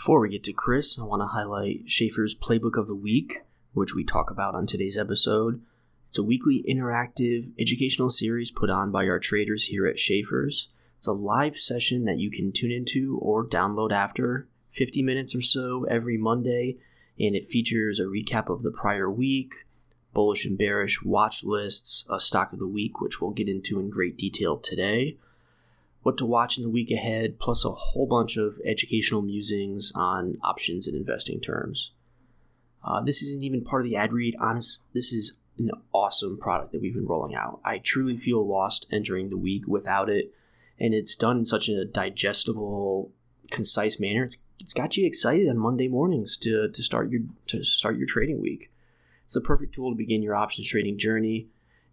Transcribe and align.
Before 0.00 0.20
we 0.20 0.30
get 0.30 0.44
to 0.44 0.54
Chris, 0.54 0.98
I 0.98 1.04
want 1.04 1.20
to 1.20 1.26
highlight 1.26 1.82
Schaeffer's 1.84 2.34
Playbook 2.34 2.78
of 2.78 2.88
the 2.88 2.96
Week, 2.96 3.42
which 3.74 3.94
we 3.94 4.02
talk 4.02 4.30
about 4.30 4.54
on 4.54 4.64
today's 4.64 4.96
episode. 4.96 5.60
It's 6.08 6.16
a 6.16 6.22
weekly 6.22 6.64
interactive 6.66 7.52
educational 7.58 8.08
series 8.08 8.50
put 8.50 8.70
on 8.70 8.90
by 8.90 9.06
our 9.06 9.18
traders 9.18 9.66
here 9.66 9.86
at 9.86 9.98
Schaeffer's. 9.98 10.70
It's 10.96 11.06
a 11.06 11.12
live 11.12 11.56
session 11.56 12.06
that 12.06 12.18
you 12.18 12.30
can 12.30 12.50
tune 12.50 12.70
into 12.70 13.18
or 13.18 13.46
download 13.46 13.92
after, 13.92 14.48
50 14.70 15.02
minutes 15.02 15.34
or 15.34 15.42
so 15.42 15.84
every 15.84 16.16
Monday, 16.16 16.78
and 17.18 17.36
it 17.36 17.44
features 17.44 18.00
a 18.00 18.04
recap 18.04 18.48
of 18.48 18.62
the 18.62 18.72
prior 18.72 19.10
week, 19.10 19.66
bullish 20.14 20.46
and 20.46 20.56
bearish 20.56 21.02
watch 21.02 21.44
lists, 21.44 22.06
a 22.08 22.18
stock 22.18 22.54
of 22.54 22.58
the 22.58 22.66
week, 22.66 23.02
which 23.02 23.20
we'll 23.20 23.32
get 23.32 23.50
into 23.50 23.78
in 23.78 23.90
great 23.90 24.16
detail 24.16 24.56
today, 24.56 25.18
what 26.02 26.16
to 26.18 26.24
watch 26.24 26.56
in 26.56 26.62
the 26.62 26.70
week 26.70 26.90
ahead, 26.90 27.38
plus 27.38 27.64
a 27.64 27.70
whole 27.70 28.06
bunch 28.06 28.36
of 28.36 28.58
educational 28.64 29.22
musings 29.22 29.92
on 29.94 30.36
options 30.42 30.86
and 30.86 30.96
investing 30.96 31.40
terms. 31.40 31.92
Uh, 32.82 33.02
this 33.02 33.22
isn't 33.22 33.42
even 33.42 33.62
part 33.62 33.82
of 33.82 33.90
the 33.90 33.96
ad 33.96 34.12
read. 34.12 34.34
Honest, 34.40 34.84
this 34.94 35.12
is 35.12 35.38
an 35.58 35.70
awesome 35.92 36.38
product 36.38 36.72
that 36.72 36.80
we've 36.80 36.94
been 36.94 37.06
rolling 37.06 37.34
out. 37.34 37.60
I 37.64 37.78
truly 37.78 38.16
feel 38.16 38.46
lost 38.46 38.86
entering 38.90 39.28
the 39.28 39.36
week 39.36 39.64
without 39.66 40.08
it, 40.08 40.32
and 40.78 40.94
it's 40.94 41.14
done 41.14 41.38
in 41.38 41.44
such 41.44 41.68
a 41.68 41.84
digestible, 41.84 43.12
concise 43.50 44.00
manner. 44.00 44.24
It's, 44.24 44.38
it's 44.58 44.72
got 44.72 44.96
you 44.96 45.06
excited 45.06 45.48
on 45.48 45.58
Monday 45.58 45.88
mornings 45.88 46.38
to, 46.38 46.70
to 46.70 46.82
start 46.82 47.10
your 47.10 47.22
to 47.48 47.62
start 47.62 47.98
your 47.98 48.06
trading 48.06 48.40
week. 48.40 48.70
It's 49.24 49.34
the 49.34 49.40
perfect 49.40 49.74
tool 49.74 49.90
to 49.90 49.96
begin 49.96 50.22
your 50.22 50.34
options 50.34 50.68
trading 50.68 50.98
journey. 50.98 51.48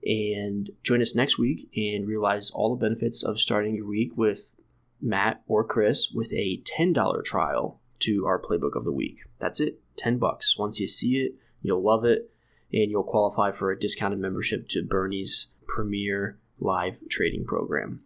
And 0.06 0.70
join 0.84 1.02
us 1.02 1.16
next 1.16 1.38
week 1.38 1.70
and 1.76 2.08
realize 2.08 2.50
all 2.52 2.76
the 2.76 2.86
benefits 2.86 3.24
of 3.24 3.40
starting 3.40 3.76
your 3.76 3.88
week 3.88 4.16
with 4.16 4.56
Matt 5.02 5.42
or 5.48 5.64
Chris 5.64 6.12
with 6.12 6.32
a 6.34 6.62
$10 6.64 7.24
trial 7.24 7.80
to 8.00 8.26
our 8.26 8.42
playbook 8.42 8.76
of 8.76 8.86
the 8.86 8.92
week. 8.92 9.22
That's 9.40 9.60
it, 9.60 9.80
10 9.98 10.18
bucks. 10.18 10.58
Once 10.58 10.80
you 10.80 10.88
see 10.88 11.18
it, 11.18 11.36
you'll 11.62 11.84
love 11.84 12.06
it 12.06 12.32
and 12.72 12.92
you'll 12.92 13.04
qualify 13.04 13.52
for 13.52 13.72
a 13.72 13.80
discounted 13.80 14.20
membership 14.20 14.68
to 14.70 14.84
Bernie's 14.84 15.48
premier 15.68 16.38
live 16.60 17.00
trading 17.10 17.46
program. 17.46 18.02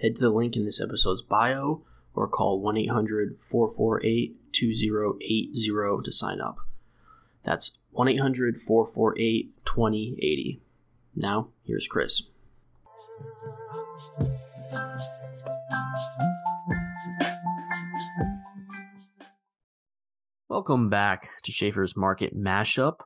Head 0.00 0.16
to 0.16 0.22
the 0.22 0.30
link 0.30 0.56
in 0.56 0.64
this 0.64 0.80
episode's 0.80 1.22
bio 1.22 1.82
or 2.14 2.28
call 2.28 2.60
1 2.60 2.76
800 2.76 3.38
448 3.38 4.52
2080 4.52 6.02
to 6.04 6.12
sign 6.12 6.40
up. 6.40 6.58
That's 7.42 7.78
1 7.92 8.08
800 8.08 8.60
448 8.60 9.64
2080. 9.64 10.60
Now, 11.18 11.48
here's 11.64 11.86
Chris. 11.86 12.24
Welcome 20.50 20.90
back 20.90 21.30
to 21.44 21.52
Schaeffer's 21.52 21.96
Market 21.96 22.36
Mashup. 22.36 22.96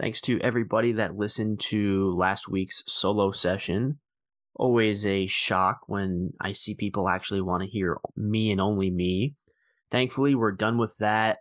Thanks 0.00 0.20
to 0.22 0.40
everybody 0.40 0.90
that 0.94 1.16
listened 1.16 1.60
to 1.68 2.12
last 2.16 2.48
week's 2.48 2.82
solo 2.88 3.30
session. 3.30 4.00
Always 4.56 5.06
a 5.06 5.28
shock 5.28 5.82
when 5.86 6.32
I 6.40 6.50
see 6.50 6.74
people 6.74 7.08
actually 7.08 7.42
want 7.42 7.62
to 7.62 7.68
hear 7.68 7.98
me 8.16 8.50
and 8.50 8.60
only 8.60 8.90
me. 8.90 9.36
Thankfully, 9.92 10.34
we're 10.34 10.50
done 10.50 10.78
with 10.78 10.96
that. 10.98 11.38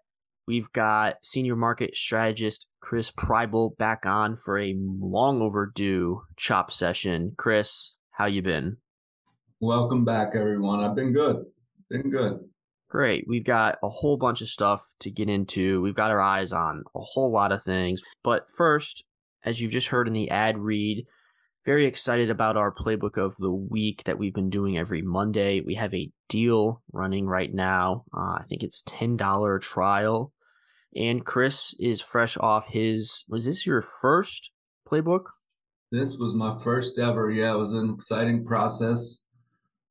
We've 0.47 0.71
got 0.73 1.15
senior 1.23 1.55
market 1.55 1.95
strategist 1.95 2.67
Chris 2.79 3.09
Prybal 3.09 3.75
back 3.77 4.05
on 4.05 4.37
for 4.37 4.59
a 4.59 4.75
long 4.77 5.41
overdue 5.41 6.21
chop 6.37 6.71
session. 6.71 7.33
Chris, 7.35 7.95
how 8.11 8.25
you 8.25 8.43
been? 8.43 8.77
Welcome 9.59 10.05
back, 10.05 10.35
everyone. 10.35 10.83
I've 10.83 10.95
been 10.95 11.13
good. 11.13 11.45
Been 11.89 12.11
good. 12.11 12.41
Great. 12.89 13.25
We've 13.27 13.43
got 13.43 13.79
a 13.81 13.89
whole 13.89 14.17
bunch 14.17 14.43
of 14.43 14.47
stuff 14.47 14.85
to 14.99 15.09
get 15.09 15.29
into. 15.29 15.81
We've 15.81 15.95
got 15.95 16.11
our 16.11 16.21
eyes 16.21 16.53
on 16.53 16.83
a 16.95 16.99
whole 16.99 17.31
lot 17.31 17.51
of 17.51 17.63
things. 17.63 18.03
But 18.23 18.45
first, 18.55 19.03
as 19.43 19.59
you've 19.59 19.71
just 19.71 19.87
heard 19.87 20.07
in 20.07 20.13
the 20.13 20.29
ad 20.29 20.59
read, 20.59 21.07
very 21.65 21.87
excited 21.87 22.29
about 22.29 22.55
our 22.55 22.71
playbook 22.71 23.17
of 23.17 23.35
the 23.37 23.51
week 23.51 24.03
that 24.05 24.19
we've 24.19 24.35
been 24.35 24.51
doing 24.51 24.77
every 24.77 25.01
Monday. 25.01 25.61
We 25.61 25.73
have 25.73 25.95
a 25.95 26.11
deal 26.29 26.83
running 26.93 27.25
right 27.25 27.51
now. 27.51 28.03
Uh, 28.15 28.37
I 28.37 28.43
think 28.47 28.61
it's 28.61 28.83
$10 28.83 29.61
trial 29.61 30.31
and 30.95 31.25
Chris 31.25 31.75
is 31.79 32.01
fresh 32.01 32.37
off 32.37 32.67
his. 32.69 33.23
Was 33.29 33.45
this 33.45 33.65
your 33.65 33.81
first 33.81 34.51
playbook? 34.89 35.25
This 35.91 36.17
was 36.17 36.33
my 36.33 36.57
first 36.59 36.97
ever. 36.97 37.29
Yeah, 37.29 37.53
it 37.53 37.57
was 37.57 37.73
an 37.73 37.93
exciting 37.93 38.45
process. 38.45 39.23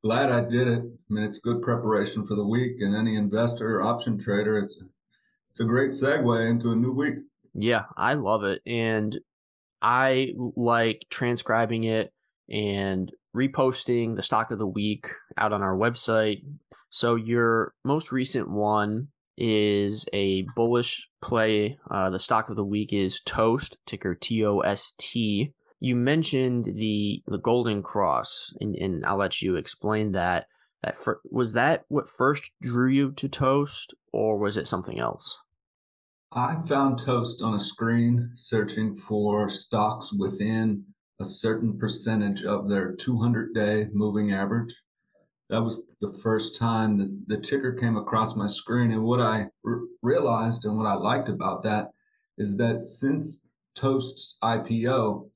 Glad 0.02 0.30
I 0.30 0.40
did 0.40 0.68
it. 0.68 0.82
I 0.82 1.12
mean, 1.12 1.24
it's 1.24 1.38
good 1.38 1.62
preparation 1.62 2.26
for 2.26 2.34
the 2.34 2.46
week, 2.46 2.76
and 2.80 2.94
any 2.94 3.16
investor 3.16 3.76
or 3.76 3.82
option 3.82 4.18
trader, 4.18 4.58
it's 4.58 4.82
it's 5.48 5.60
a 5.60 5.64
great 5.64 5.92
segue 5.92 6.50
into 6.50 6.72
a 6.72 6.76
new 6.76 6.92
week. 6.92 7.14
Yeah, 7.54 7.84
I 7.96 8.14
love 8.14 8.44
it, 8.44 8.60
and 8.66 9.18
I 9.80 10.32
like 10.56 11.06
transcribing 11.10 11.84
it 11.84 12.12
and 12.50 13.12
reposting 13.34 14.16
the 14.16 14.22
stock 14.22 14.50
of 14.50 14.58
the 14.58 14.66
week 14.66 15.06
out 15.38 15.52
on 15.52 15.62
our 15.62 15.76
website. 15.76 16.42
So 16.90 17.14
your 17.14 17.74
most 17.84 18.12
recent 18.12 18.50
one 18.50 19.08
is 19.36 20.06
a 20.12 20.42
bullish 20.54 21.08
play. 21.22 21.78
Uh, 21.90 22.10
the 22.10 22.18
stock 22.18 22.48
of 22.48 22.56
the 22.56 22.64
week 22.64 22.92
is 22.92 23.20
Toast, 23.20 23.78
ticker 23.86 24.14
T 24.14 24.44
O 24.44 24.60
S 24.60 24.94
T. 24.98 25.52
You 25.80 25.96
mentioned 25.96 26.64
the 26.64 27.22
the 27.26 27.38
Golden 27.38 27.82
Cross, 27.82 28.54
and, 28.60 28.74
and 28.76 29.04
I'll 29.04 29.16
let 29.16 29.42
you 29.42 29.56
explain 29.56 30.12
that. 30.12 30.46
That 30.82 30.96
for, 30.96 31.20
was 31.30 31.54
that 31.54 31.84
what 31.88 32.08
first 32.08 32.50
drew 32.60 32.90
you 32.90 33.12
to 33.12 33.28
Toast, 33.28 33.94
or 34.12 34.38
was 34.38 34.56
it 34.56 34.66
something 34.66 34.98
else? 34.98 35.38
I 36.32 36.56
found 36.66 36.98
Toast 36.98 37.42
on 37.42 37.54
a 37.54 37.60
screen 37.60 38.30
searching 38.34 38.96
for 38.96 39.48
stocks 39.48 40.12
within 40.12 40.84
a 41.20 41.24
certain 41.24 41.78
percentage 41.78 42.42
of 42.42 42.68
their 42.68 42.92
200 42.92 43.54
day 43.54 43.86
moving 43.92 44.32
average 44.32 44.82
that 45.54 45.62
was 45.62 45.82
the 46.00 46.12
first 46.12 46.58
time 46.58 46.98
that 46.98 47.28
the 47.28 47.38
ticker 47.38 47.72
came 47.72 47.96
across 47.96 48.34
my 48.34 48.48
screen. 48.48 48.90
And 48.90 49.04
what 49.04 49.20
I 49.20 49.46
r- 49.64 49.82
realized 50.02 50.64
and 50.64 50.76
what 50.76 50.88
I 50.88 50.94
liked 50.94 51.28
about 51.28 51.62
that 51.62 51.92
is 52.36 52.56
that 52.56 52.82
since 52.82 53.44
Toast's 53.76 54.36
IPO, 54.42 55.30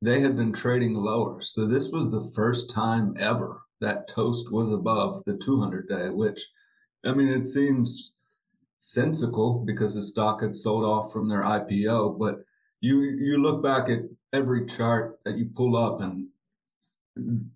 they 0.00 0.20
had 0.20 0.36
been 0.36 0.52
trading 0.52 0.94
lower. 0.94 1.40
So 1.40 1.66
this 1.66 1.88
was 1.88 2.12
the 2.12 2.30
first 2.32 2.70
time 2.70 3.16
ever 3.18 3.60
that 3.80 4.06
Toast 4.06 4.52
was 4.52 4.70
above 4.70 5.24
the 5.24 5.36
200 5.36 5.88
day, 5.88 6.10
which, 6.10 6.46
I 7.04 7.12
mean, 7.12 7.28
it 7.28 7.44
seems 7.44 8.12
sensical 8.78 9.64
because 9.66 9.96
the 9.96 10.00
stock 10.00 10.42
had 10.42 10.54
sold 10.54 10.84
off 10.84 11.12
from 11.12 11.28
their 11.28 11.42
IPO. 11.42 12.20
But 12.20 12.38
you 12.80 13.00
you 13.00 13.38
look 13.38 13.64
back 13.64 13.88
at 13.88 14.02
every 14.32 14.64
chart 14.66 15.18
that 15.24 15.36
you 15.36 15.46
pull 15.52 15.76
up 15.76 16.00
and 16.00 16.28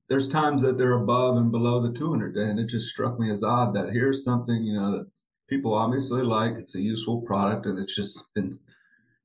there's 0.08 0.28
times 0.28 0.62
that 0.62 0.78
they're 0.78 0.92
above 0.92 1.36
and 1.36 1.52
below 1.52 1.80
the 1.80 1.92
200 1.92 2.34
day, 2.34 2.44
and 2.44 2.58
it 2.58 2.68
just 2.68 2.88
struck 2.88 3.18
me 3.18 3.30
as 3.30 3.44
odd 3.44 3.74
that 3.74 3.90
here's 3.90 4.24
something 4.24 4.64
you 4.64 4.74
know 4.74 4.92
that 4.92 5.10
people 5.48 5.74
obviously 5.74 6.22
like. 6.22 6.54
It's 6.56 6.74
a 6.74 6.80
useful 6.80 7.20
product, 7.22 7.66
and 7.66 7.78
it's 7.78 7.94
just 7.94 8.32
been 8.34 8.50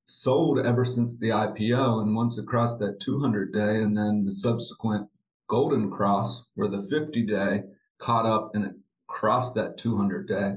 sold 0.05 0.59
ever 0.59 0.83
since 0.83 1.17
the 1.17 1.29
IPO. 1.29 2.01
And 2.01 2.15
once 2.15 2.37
across 2.37 2.77
that 2.77 2.99
200 2.99 3.53
day, 3.53 3.77
and 3.81 3.97
then 3.97 4.25
the 4.25 4.31
subsequent 4.31 5.07
golden 5.47 5.89
cross, 5.89 6.49
where 6.55 6.67
the 6.67 6.83
50 6.83 7.21
day 7.23 7.61
caught 7.97 8.25
up 8.25 8.49
and 8.53 8.65
it 8.65 8.73
crossed 9.07 9.55
that 9.55 9.77
200 9.77 10.27
day, 10.27 10.53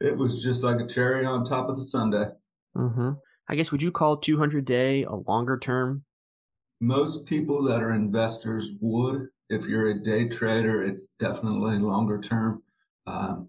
it 0.00 0.16
was 0.16 0.42
just 0.42 0.64
like 0.64 0.80
a 0.80 0.86
cherry 0.86 1.26
on 1.26 1.44
top 1.44 1.68
of 1.68 1.76
the 1.76 1.82
sundae. 1.82 2.30
Mm-hmm. 2.76 3.10
I 3.48 3.54
guess 3.54 3.72
would 3.72 3.82
you 3.82 3.90
call 3.90 4.16
200 4.16 4.64
day 4.64 5.02
a 5.02 5.14
longer 5.14 5.58
term 5.58 6.04
most 6.80 7.26
people 7.26 7.62
that 7.64 7.82
are 7.82 7.92
investors 7.92 8.70
would. 8.80 9.28
If 9.48 9.66
you're 9.66 9.88
a 9.88 10.02
day 10.02 10.28
trader, 10.28 10.82
it's 10.82 11.06
definitely 11.18 11.78
longer 11.78 12.20
term. 12.20 12.62
Um, 13.06 13.48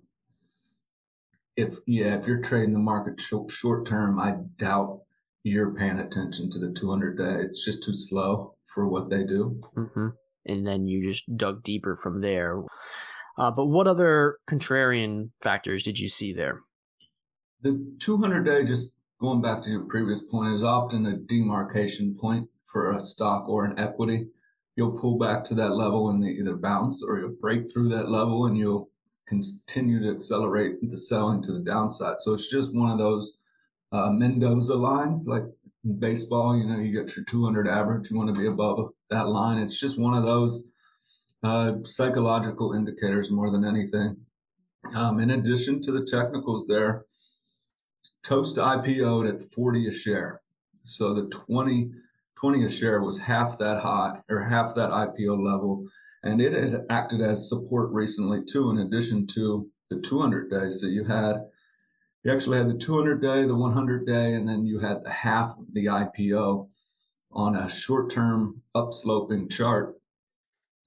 if 1.56 1.78
yeah, 1.86 2.18
if 2.18 2.26
you're 2.26 2.42
trading 2.42 2.74
the 2.74 2.80
market 2.80 3.20
short, 3.20 3.52
short 3.52 3.86
term, 3.86 4.20
I 4.20 4.36
doubt 4.56 5.02
you're 5.44 5.74
paying 5.74 6.00
attention 6.00 6.50
to 6.52 6.60
the 6.60 6.72
200 6.72 7.18
day. 7.18 7.44
It's 7.44 7.64
just 7.64 7.84
too 7.84 7.94
slow 7.94 8.56
for 8.68 8.88
what 8.88 9.10
they 9.10 9.24
do. 9.24 9.60
Mm-hmm. 9.76 10.08
And 10.46 10.68
then 10.68 10.88
you 10.88 11.08
just 11.12 11.36
dug 11.36 11.64
deeper 11.64 11.96
from 11.96 12.22
there. 12.22 12.62
Uh, 13.38 13.52
but 13.52 13.66
what 13.66 13.88
other 13.88 14.38
contrarian 14.50 15.32
factors 15.42 15.84
did 15.84 16.00
you 16.00 16.08
see 16.08 16.34
there? 16.34 16.62
The 17.62 17.94
200 18.00 18.44
day, 18.44 18.64
just 18.64 18.96
going 19.20 19.42
back 19.42 19.62
to 19.64 19.70
your 19.70 19.86
previous 19.86 20.22
point, 20.22 20.54
is 20.54 20.64
often 20.64 21.06
a 21.06 21.18
demarcation 21.18 22.16
point 22.16 22.50
for 22.72 22.96
a 22.96 23.00
stock 23.00 23.48
or 23.50 23.66
an 23.66 23.80
equity, 23.80 24.28
you'll 24.76 24.98
pull 24.98 25.18
back 25.18 25.44
to 25.44 25.56
that 25.56 25.76
level 25.76 26.10
and 26.10 26.24
either 26.24 26.56
bounce 26.56 27.04
or 27.04 27.20
you'll 27.20 27.36
break 27.42 27.72
through 27.72 27.90
that 27.90 28.10
level 28.10 28.46
and 28.46 28.58
you'll 28.58 28.90
continue 29.28 30.02
to 30.02 30.10
accelerate 30.10 30.78
the 30.82 30.98
selling 30.98 31.42
to 31.42 31.52
the 31.52 31.60
downside. 31.60 32.16
So 32.20 32.34
it's 32.34 32.50
just 32.50 32.76
one 32.76 32.90
of 32.90 32.98
those 32.98 33.40
uh, 33.92 34.10
Mendoza 34.12 34.76
lines, 34.76 35.28
like 35.28 35.44
in 35.84 36.00
baseball, 36.00 36.58
you 36.58 36.66
know, 36.66 36.80
you 36.80 36.92
get 36.92 37.16
your 37.16 37.26
200 37.26 37.68
average, 37.68 38.10
you 38.10 38.18
want 38.18 38.34
to 38.34 38.40
be 38.40 38.48
above 38.48 38.90
that 39.10 39.28
line. 39.30 39.58
It's 39.58 39.80
just 39.80 40.00
one 40.00 40.16
of 40.16 40.24
those 40.24 40.72
uh, 41.44 41.74
psychological 41.84 42.74
indicators 42.74 43.32
more 43.32 43.52
than 43.52 43.66
anything. 43.66 44.18
Um, 44.96 45.20
in 45.20 45.32
addition 45.32 45.82
to 45.82 45.92
the 45.92 46.06
technicals 46.06 46.68
there, 46.68 47.06
Toast 48.24 48.58
IPO'd 48.58 49.28
at 49.28 49.52
40 49.52 49.88
a 49.88 49.92
share. 49.92 50.42
So 50.84 51.14
the 51.14 51.28
20, 51.28 51.92
20 52.40 52.64
a 52.64 52.70
share 52.70 53.02
was 53.02 53.20
half 53.20 53.58
that 53.58 53.82
high 53.82 54.18
or 54.30 54.42
half 54.42 54.74
that 54.76 54.92
IPO 54.92 55.44
level. 55.44 55.86
And 56.24 56.42
it 56.42 56.54
had 56.54 56.86
acted 56.90 57.22
as 57.22 57.50
support 57.50 57.92
recently 57.92 58.42
too, 58.44 58.70
in 58.70 58.80
addition 58.80 59.28
to 59.28 59.70
the 59.90 60.00
200 60.00 60.50
days. 60.50 60.80
that 60.82 60.92
you 60.92 61.04
had, 61.04 61.46
you 62.24 62.32
actually 62.32 62.58
had 62.58 62.70
the 62.70 62.78
200 62.78 63.22
day, 63.22 63.44
the 63.44 63.56
100 63.56 64.06
day, 64.06 64.36
and 64.36 64.48
then 64.48 64.66
you 64.66 64.80
had 64.80 65.04
the 65.04 65.10
half 65.10 65.58
of 65.58 65.74
the 65.74 65.86
IPO 65.86 66.68
on 67.32 67.56
a 67.56 67.70
short 67.70 68.10
term 68.10 68.62
upsloping 68.76 69.52
chart. 69.52 69.96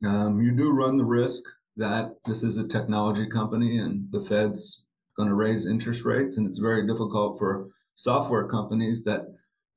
Um, 0.05 0.41
you 0.41 0.53
do 0.53 0.71
run 0.71 0.97
the 0.97 1.05
risk 1.05 1.45
that 1.77 2.15
this 2.25 2.43
is 2.43 2.57
a 2.57 2.69
technology 2.69 3.27
company 3.27 3.79
and 3.79 4.11
the 4.11 4.21
Fed's 4.21 4.85
going 5.17 5.29
to 5.29 5.35
raise 5.35 5.67
interest 5.67 6.05
rates. 6.05 6.39
And 6.39 6.47
it's 6.47 6.59
very 6.59 6.87
difficult 6.87 7.39
for 7.39 7.69
software 7.95 8.49
companies 8.49 9.05
that 9.05 9.27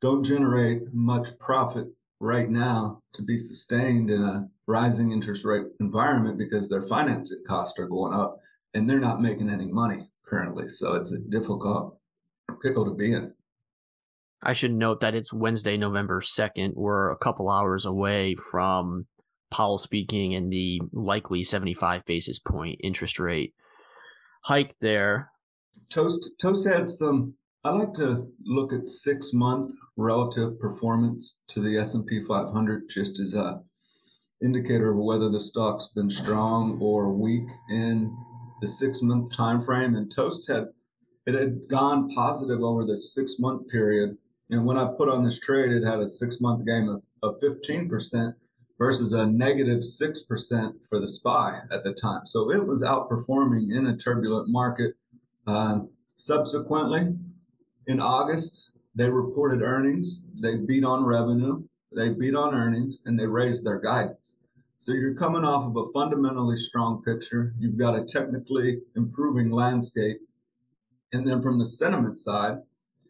don't 0.05 0.23
generate 0.23 0.93
much 0.93 1.29
profit 1.39 1.87
right 2.19 2.47
now 2.47 2.99
to 3.11 3.23
be 3.23 3.39
sustained 3.39 4.11
in 4.11 4.21
a 4.21 4.47
rising 4.67 5.11
interest 5.11 5.43
rate 5.43 5.65
environment 5.79 6.37
because 6.37 6.69
their 6.69 6.83
financing 6.83 7.41
costs 7.47 7.79
are 7.79 7.87
going 7.87 8.13
up 8.13 8.39
and 8.75 8.87
they're 8.87 8.99
not 8.99 9.19
making 9.19 9.49
any 9.49 9.65
money 9.65 10.07
currently. 10.23 10.69
So 10.69 10.93
it's 10.93 11.11
a 11.11 11.17
difficult 11.17 11.97
pickle 12.61 12.85
to 12.85 12.93
be 12.93 13.13
in. 13.13 13.33
I 14.43 14.53
should 14.53 14.75
note 14.75 14.99
that 14.99 15.15
it's 15.15 15.33
Wednesday, 15.33 15.75
November 15.75 16.21
2nd. 16.21 16.73
We're 16.75 17.09
a 17.09 17.17
couple 17.17 17.49
hours 17.49 17.83
away 17.83 18.35
from 18.51 19.07
Powell 19.49 19.79
speaking 19.79 20.35
and 20.35 20.53
the 20.53 20.81
likely 20.93 21.43
75 21.43 22.05
basis 22.05 22.37
point 22.37 22.79
interest 22.83 23.17
rate 23.17 23.55
hike 24.43 24.75
there. 24.81 25.31
Toast 25.89 26.39
Toast 26.39 26.67
had 26.67 26.91
some 26.91 27.33
I 27.63 27.71
like 27.71 27.93
to 27.93 28.27
look 28.45 28.71
at 28.71 28.87
6 28.87 29.33
month 29.33 29.71
relative 29.97 30.59
performance 30.59 31.43
to 31.47 31.61
the 31.61 31.77
S&P 31.77 32.23
500 32.23 32.89
just 32.89 33.19
as 33.19 33.35
a 33.35 33.61
indicator 34.43 34.91
of 34.91 34.97
whether 34.97 35.29
the 35.29 35.39
stock's 35.39 35.87
been 35.87 36.09
strong 36.09 36.77
or 36.81 37.11
weak 37.11 37.47
in 37.69 38.15
the 38.61 38.67
6 38.67 39.01
month 39.03 39.35
time 39.35 39.61
frame 39.61 39.95
and 39.95 40.11
Toast 40.13 40.47
had 40.49 40.67
it 41.25 41.33
had 41.33 41.67
gone 41.69 42.09
positive 42.09 42.61
over 42.61 42.85
the 42.85 42.97
6 42.97 43.39
month 43.39 43.67
period 43.69 44.17
and 44.49 44.65
when 44.65 44.77
I 44.77 44.91
put 44.97 45.09
on 45.09 45.23
this 45.23 45.39
trade 45.39 45.71
it 45.71 45.85
had 45.85 45.99
a 45.99 46.09
6 46.09 46.41
month 46.41 46.65
gain 46.65 46.89
of, 46.89 47.03
of 47.23 47.39
15% 47.41 48.35
versus 48.77 49.13
a 49.13 49.25
negative 49.25 49.79
6% 49.79 50.85
for 50.87 50.99
the 50.99 51.07
SPY 51.07 51.61
at 51.71 51.83
the 51.83 51.93
time. 51.93 52.25
So 52.25 52.51
it 52.51 52.65
was 52.65 52.81
outperforming 52.81 53.75
in 53.75 53.87
a 53.87 53.97
turbulent 53.97 54.49
market. 54.49 54.95
Um, 55.47 55.89
subsequently, 56.15 57.15
in 57.87 57.99
August, 57.99 58.71
they 58.95 59.09
reported 59.09 59.61
earnings. 59.61 60.27
They 60.39 60.55
beat 60.55 60.85
on 60.85 61.03
revenue, 61.03 61.63
they 61.95 62.09
beat 62.09 62.35
on 62.35 62.55
earnings, 62.55 63.03
and 63.05 63.19
they 63.19 63.27
raised 63.27 63.65
their 63.65 63.79
guidance. 63.79 64.39
So 64.77 64.93
you're 64.93 65.15
coming 65.15 65.43
off 65.43 65.65
of 65.65 65.77
a 65.77 65.91
fundamentally 65.93 66.57
strong 66.57 67.01
picture. 67.01 67.53
You've 67.59 67.77
got 67.77 67.97
a 67.97 68.03
technically 68.03 68.81
improving 68.95 69.51
landscape. 69.51 70.19
And 71.13 71.27
then 71.27 71.41
from 71.41 71.59
the 71.59 71.65
sentiment 71.65 72.19
side, 72.19 72.57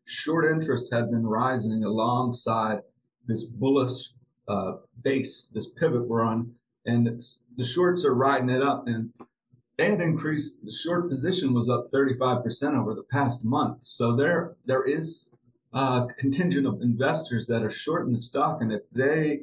short 0.06 0.46
interest 0.46 0.94
had 0.94 1.10
been 1.10 1.26
rising 1.26 1.84
alongside 1.84 2.82
this 3.26 3.44
bullish 3.44 4.14
uh, 4.48 4.74
base, 5.02 5.48
this 5.48 5.72
pivot 5.72 6.08
we're 6.08 6.22
on, 6.22 6.54
and 6.86 7.20
the 7.58 7.64
shorts 7.64 8.06
are 8.06 8.14
riding 8.14 8.50
it 8.50 8.62
up. 8.62 8.88
And 8.88 9.12
they 9.78 9.90
had 9.90 10.02
increased. 10.02 10.64
The 10.64 10.72
short 10.72 11.10
position 11.10 11.54
was 11.54 11.70
up 11.70 11.88
35% 11.94 12.80
over 12.80 12.94
the 12.94 13.04
past 13.12 13.44
month. 13.44 13.82
So 13.82 14.16
there, 14.16 14.56
there 14.66 14.84
is 14.84 15.36
a 15.76 16.08
contingent 16.18 16.66
of 16.66 16.82
investors 16.82 17.46
that 17.48 17.62
are 17.62 17.70
short 17.70 18.08
in 18.08 18.12
the 18.12 18.18
stock, 18.18 18.62
and 18.62 18.72
if 18.72 18.82
they 18.92 19.42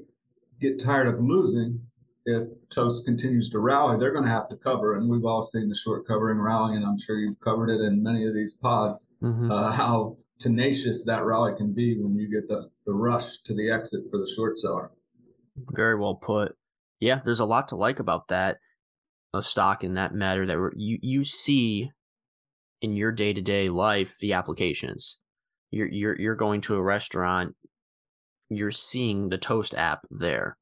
get 0.60 0.82
tired 0.82 1.06
of 1.06 1.20
losing, 1.20 1.80
if 2.24 2.48
Toast 2.68 3.04
continues 3.04 3.50
to 3.50 3.58
rally, 3.60 3.98
they're 3.98 4.12
going 4.12 4.24
to 4.24 4.30
have 4.30 4.48
to 4.48 4.56
cover. 4.56 4.96
And 4.96 5.08
we've 5.08 5.24
all 5.24 5.42
seen 5.42 5.68
the 5.68 5.74
short 5.74 6.06
covering 6.06 6.40
rally, 6.40 6.74
and 6.74 6.84
I'm 6.84 6.98
sure 6.98 7.18
you've 7.18 7.40
covered 7.40 7.70
it 7.70 7.80
in 7.80 8.02
many 8.02 8.26
of 8.26 8.34
these 8.34 8.54
pods. 8.54 9.14
Mm-hmm. 9.22 9.50
Uh, 9.50 9.72
how 9.72 10.16
tenacious 10.38 11.04
that 11.04 11.24
rally 11.24 11.54
can 11.56 11.72
be 11.72 11.96
when 11.96 12.16
you 12.16 12.28
get 12.28 12.48
the, 12.48 12.68
the 12.86 12.92
rush 12.92 13.38
to 13.42 13.54
the 13.54 13.70
exit 13.70 14.02
for 14.10 14.18
the 14.18 14.30
short 14.34 14.58
seller. 14.58 14.90
Very 15.70 15.96
well 15.96 16.16
put. 16.16 16.56
Yeah, 16.98 17.20
there's 17.24 17.40
a 17.40 17.44
lot 17.44 17.68
to 17.68 17.76
like 17.76 18.00
about 18.00 18.28
that 18.28 18.58
a 19.34 19.42
stock 19.42 19.82
in 19.82 19.94
that 19.94 20.14
matter 20.14 20.46
that 20.46 20.72
you 20.76 20.98
you 21.00 21.24
see 21.24 21.90
in 22.80 22.96
your 22.96 23.12
day 23.12 23.32
to 23.32 23.40
day 23.40 23.68
life 23.68 24.18
the 24.18 24.32
applications. 24.32 25.18
You're 25.72 25.88
you're 25.88 26.20
you're 26.20 26.36
going 26.36 26.60
to 26.62 26.76
a 26.76 26.82
restaurant, 26.82 27.56
you're 28.48 28.70
seeing 28.70 29.28
the 29.28 29.38
Toast 29.38 29.74
app 29.74 30.06
there, 30.10 30.56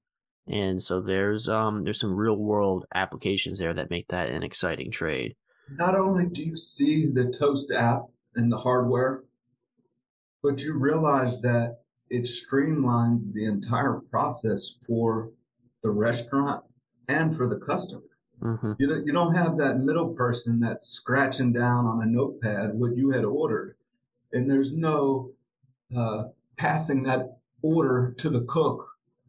and 0.46 0.80
so 0.80 1.02
there's 1.02 1.48
um 1.48 1.84
there's 1.84 2.00
some 2.00 2.14
real 2.14 2.36
world 2.36 2.86
applications 2.94 3.58
there 3.58 3.74
that 3.74 3.90
make 3.90 4.08
that 4.08 4.30
an 4.30 4.42
exciting 4.42 4.90
trade. 4.90 5.34
Not 5.68 5.94
only 5.94 6.26
do 6.26 6.42
you 6.42 6.56
see 6.56 7.06
the 7.06 7.26
Toast 7.26 7.72
app 7.72 8.02
and 8.34 8.50
the 8.50 8.58
hardware, 8.58 9.24
but 10.42 10.62
you 10.62 10.78
realize 10.78 11.40
that 11.42 11.80
it 12.08 12.24
streamlines 12.24 13.32
the 13.32 13.44
entire 13.44 14.00
process 14.10 14.76
for 14.86 15.30
the 15.82 15.90
restaurant 15.90 16.64
and 17.08 17.36
for 17.36 17.48
the 17.48 17.56
customer. 17.56 18.02
Mm-hmm. 18.42 18.72
You, 18.78 18.86
don't, 18.88 19.06
you 19.06 19.12
don't 19.12 19.34
have 19.34 19.58
that 19.58 19.80
middle 19.80 20.14
person 20.14 20.60
that's 20.60 20.86
scratching 20.86 21.52
down 21.52 21.86
on 21.86 22.02
a 22.02 22.06
notepad 22.06 22.74
what 22.74 22.96
you 22.96 23.10
had 23.10 23.24
ordered. 23.24 23.76
And 24.32 24.50
there's 24.50 24.76
no 24.76 25.32
uh, 25.96 26.24
passing 26.56 27.02
that 27.04 27.38
order 27.62 28.14
to 28.18 28.30
the 28.30 28.42
cook, 28.42 28.86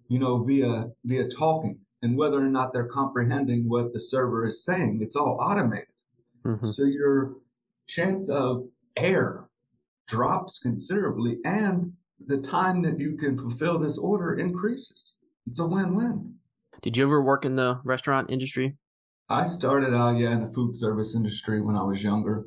you 0.07 0.19
know, 0.19 0.43
via 0.43 0.89
via 1.03 1.27
talking 1.27 1.79
and 2.01 2.17
whether 2.17 2.39
or 2.39 2.49
not 2.49 2.73
they're 2.73 2.85
comprehending 2.85 3.69
what 3.69 3.93
the 3.93 3.99
server 3.99 4.45
is 4.45 4.63
saying. 4.63 4.99
It's 5.01 5.15
all 5.15 5.37
automated. 5.41 5.87
Mm-hmm. 6.45 6.65
So 6.65 6.83
your 6.83 7.33
chance 7.87 8.29
of 8.29 8.67
error 8.97 9.49
drops 10.07 10.59
considerably 10.59 11.37
and 11.45 11.93
the 12.25 12.37
time 12.37 12.81
that 12.83 12.99
you 12.99 13.15
can 13.15 13.37
fulfill 13.37 13.77
this 13.77 13.97
order 13.97 14.33
increases. 14.33 15.15
It's 15.47 15.59
a 15.59 15.65
win-win. 15.65 16.35
Did 16.81 16.97
you 16.97 17.03
ever 17.03 17.21
work 17.21 17.45
in 17.45 17.55
the 17.55 17.79
restaurant 17.83 18.29
industry? 18.29 18.77
I 19.29 19.45
started 19.45 19.93
out, 19.93 20.17
yeah, 20.17 20.31
in 20.31 20.43
the 20.43 20.51
food 20.51 20.75
service 20.75 21.15
industry 21.15 21.61
when 21.61 21.75
I 21.75 21.83
was 21.83 22.03
younger. 22.03 22.45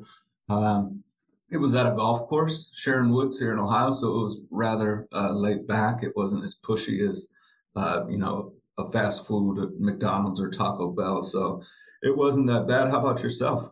Um, 0.49 1.03
it 1.51 1.57
was 1.57 1.75
at 1.75 1.85
a 1.85 1.95
golf 1.95 2.27
course, 2.27 2.71
Sharon 2.75 3.11
Woods 3.11 3.39
here 3.39 3.53
in 3.53 3.59
Ohio, 3.59 3.91
so 3.91 4.07
it 4.15 4.21
was 4.21 4.43
rather 4.49 5.07
uh, 5.13 5.31
laid 5.31 5.67
back. 5.67 6.03
It 6.03 6.15
wasn't 6.15 6.43
as 6.43 6.57
pushy 6.63 7.07
as, 7.07 7.29
uh, 7.75 8.05
you 8.09 8.17
know, 8.17 8.53
a 8.77 8.87
fast 8.89 9.27
food 9.27 9.59
at 9.59 9.79
McDonald's 9.79 10.41
or 10.41 10.49
Taco 10.49 10.91
Bell. 10.91 11.23
So 11.23 11.61
it 12.01 12.15
wasn't 12.15 12.47
that 12.47 12.67
bad. 12.67 12.89
How 12.89 12.99
about 12.99 13.23
yourself? 13.23 13.69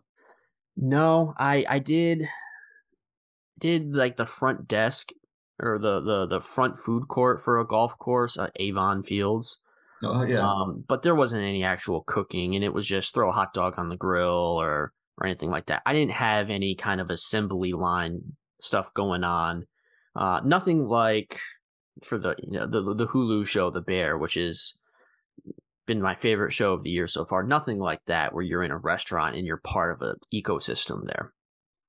No, 0.76 1.34
I 1.38 1.64
I 1.68 1.78
did 1.78 2.28
did 3.60 3.94
like 3.94 4.16
the 4.16 4.26
front 4.26 4.66
desk 4.66 5.10
or 5.60 5.78
the 5.78 6.00
the 6.00 6.26
the 6.26 6.40
front 6.40 6.78
food 6.78 7.08
court 7.08 7.42
for 7.42 7.58
a 7.58 7.66
golf 7.66 7.96
course 7.98 8.36
at 8.38 8.52
Avon 8.56 9.02
Fields. 9.02 9.58
Oh 10.02 10.22
yeah. 10.24 10.46
Um, 10.46 10.84
but 10.86 11.02
there 11.02 11.14
wasn't 11.14 11.42
any 11.42 11.64
actual 11.64 12.02
cooking, 12.02 12.54
and 12.54 12.64
it 12.64 12.72
was 12.72 12.86
just 12.86 13.14
throw 13.14 13.28
a 13.28 13.32
hot 13.32 13.54
dog 13.54 13.74
on 13.78 13.88
the 13.88 13.96
grill 13.96 14.58
or 14.60 14.92
or 15.18 15.26
anything 15.26 15.50
like 15.50 15.66
that. 15.66 15.82
I 15.86 15.92
didn't 15.92 16.12
have 16.12 16.50
any 16.50 16.74
kind 16.74 17.00
of 17.00 17.10
assembly 17.10 17.72
line 17.72 18.20
stuff 18.60 18.92
going 18.94 19.24
on. 19.24 19.66
Uh, 20.16 20.40
nothing 20.44 20.86
like 20.86 21.38
for 22.02 22.18
the 22.18 22.34
you 22.42 22.52
know 22.52 22.66
the 22.66 22.94
the 22.94 23.06
Hulu 23.06 23.46
show 23.46 23.70
The 23.70 23.80
Bear, 23.80 24.18
which 24.18 24.34
has 24.34 24.74
been 25.86 26.00
my 26.00 26.14
favorite 26.14 26.52
show 26.52 26.72
of 26.72 26.82
the 26.82 26.90
year 26.90 27.06
so 27.06 27.24
far. 27.24 27.42
Nothing 27.42 27.78
like 27.78 28.00
that 28.06 28.32
where 28.32 28.44
you're 28.44 28.64
in 28.64 28.70
a 28.70 28.78
restaurant 28.78 29.36
and 29.36 29.46
you're 29.46 29.58
part 29.58 29.92
of 29.92 30.02
an 30.02 30.16
ecosystem 30.32 31.06
there. 31.06 31.32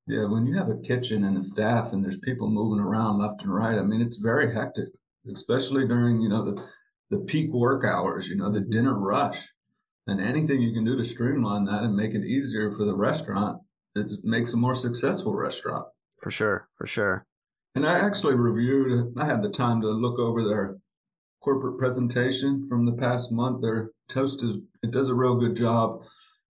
Yeah, 0.08 0.28
when 0.30 0.46
you 0.46 0.56
have 0.58 0.70
a 0.70 0.78
kitchen 0.78 1.24
and 1.24 1.38
a 1.38 1.42
staff 1.42 1.94
and 1.94 2.04
there's 2.04 2.20
people 2.20 2.50
moving 2.50 2.84
around 2.84 3.20
left 3.20 3.42
and 3.42 3.54
right, 3.54 3.78
I 3.78 3.82
mean 3.82 4.02
it's 4.02 4.18
very 4.18 4.54
hectic, 4.54 4.90
especially 5.32 5.88
during 5.88 6.22
you 6.22 6.30
know 6.30 6.44
the 6.44 6.64
the 7.10 7.18
peak 7.20 7.52
work 7.52 7.84
hours, 7.86 8.28
you 8.28 8.36
know, 8.36 8.52
the 8.52 8.62
dinner 8.62 8.98
rush, 8.98 9.48
and 10.08 10.22
anything 10.22 10.62
you 10.62 10.74
can 10.74 10.86
do 10.86 10.96
to 10.96 11.04
streamline 11.04 11.66
that 11.66 11.84
and 11.84 11.96
make 11.96 12.14
it 12.14 12.26
easier 12.26 12.72
for 12.72 12.86
the 12.86 12.96
restaurant 12.96 13.62
is 13.96 14.24
makes 14.24 14.54
a 14.54 14.58
more 14.58 14.76
successful 14.76 15.34
restaurant. 15.34 15.86
For 16.22 16.32
sure, 16.32 16.68
for 16.78 16.88
sure. 16.88 17.26
And 17.76 17.86
I 17.86 18.00
actually 18.00 18.36
reviewed. 18.36 19.14
I 19.18 19.26
had 19.26 19.42
the 19.42 19.50
time 19.50 19.82
to 19.82 19.90
look 19.90 20.20
over 20.20 20.44
their 20.44 20.78
corporate 21.42 21.78
presentation 21.78 22.68
from 22.70 22.86
the 22.86 22.94
past 22.94 23.32
month. 23.32 23.62
Their 23.62 23.92
toast 24.10 24.44
is 24.44 24.60
it 24.84 24.92
does 24.92 25.10
a 25.10 25.16
real 25.16 25.36
good 25.36 25.56
job 25.56 26.04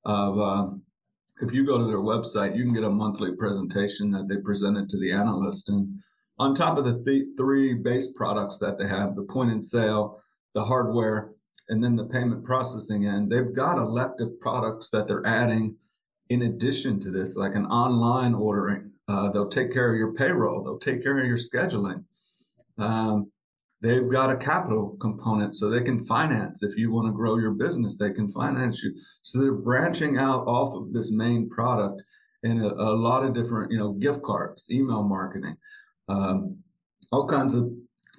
of. 0.04 0.40
Uh, 0.40 0.68
if 1.42 1.52
you 1.52 1.66
go 1.66 1.78
to 1.78 1.84
their 1.84 1.98
website, 1.98 2.56
you 2.56 2.64
can 2.64 2.74
get 2.74 2.86
a 2.86 2.90
monthly 2.90 3.36
presentation 3.36 4.10
that 4.12 4.30
they 4.30 4.38
presented 4.38 4.88
to 4.88 4.98
the 4.98 5.12
analyst, 5.12 5.68
and 5.68 6.00
on 6.40 6.56
top 6.56 6.78
of 6.78 6.86
the 6.86 7.04
th- 7.04 7.34
three 7.38 7.74
base 7.74 8.14
products 8.14 8.58
that 8.60 8.78
they 8.78 8.88
have, 8.88 9.16
the 9.16 9.24
point 9.24 9.52
in 9.52 9.62
sale, 9.62 10.22
the 10.54 10.64
hardware, 10.64 11.32
and 11.70 11.84
then 11.84 11.96
the 11.96 12.06
payment 12.06 12.44
processing 12.44 13.08
end. 13.08 13.32
They've 13.32 13.54
got 13.54 13.78
elective 13.78 14.40
products 14.40 14.90
that 14.90 15.08
they're 15.08 15.26
adding 15.26 15.76
in 16.30 16.44
addition 16.44 17.00
to 17.02 17.12
this, 17.12 17.38
like 17.38 17.56
an 17.56 17.66
online 17.66 18.34
ordering. 18.34 18.92
Uh, 19.08 19.30
they'll 19.30 19.48
take 19.48 19.72
care 19.72 19.92
of 19.92 19.98
your 19.98 20.14
payroll. 20.14 20.64
They'll 20.64 20.80
take 20.80 21.04
care 21.04 21.20
of 21.20 21.26
your 21.26 21.38
scheduling. 21.38 22.04
Um, 22.78 23.32
they've 23.82 24.10
got 24.10 24.32
a 24.32 24.38
capital 24.38 24.98
component 25.00 25.54
so 25.54 25.70
they 25.70 25.84
can 25.84 26.00
finance 26.00 26.64
if 26.64 26.76
you 26.76 26.92
want 26.92 27.08
to 27.08 27.12
grow 27.12 27.38
your 27.38 27.52
business 27.52 27.98
they 27.98 28.12
can 28.12 28.28
finance 28.30 28.82
you 28.82 28.94
so 29.22 29.40
they're 29.40 29.52
branching 29.52 30.18
out 30.18 30.46
off 30.48 30.74
of 30.74 30.94
this 30.94 31.12
main 31.12 31.50
product 31.50 32.02
in 32.44 32.62
a, 32.62 32.68
a 32.68 32.94
lot 32.96 33.24
of 33.24 33.34
different 33.34 33.72
you 33.72 33.78
know 33.78 33.92
gift 33.94 34.22
cards 34.24 34.68
email 34.72 35.04
marketing 35.04 35.56
um, 36.10 36.58
all 37.12 37.28
kinds 37.28 37.54
of 37.54 37.72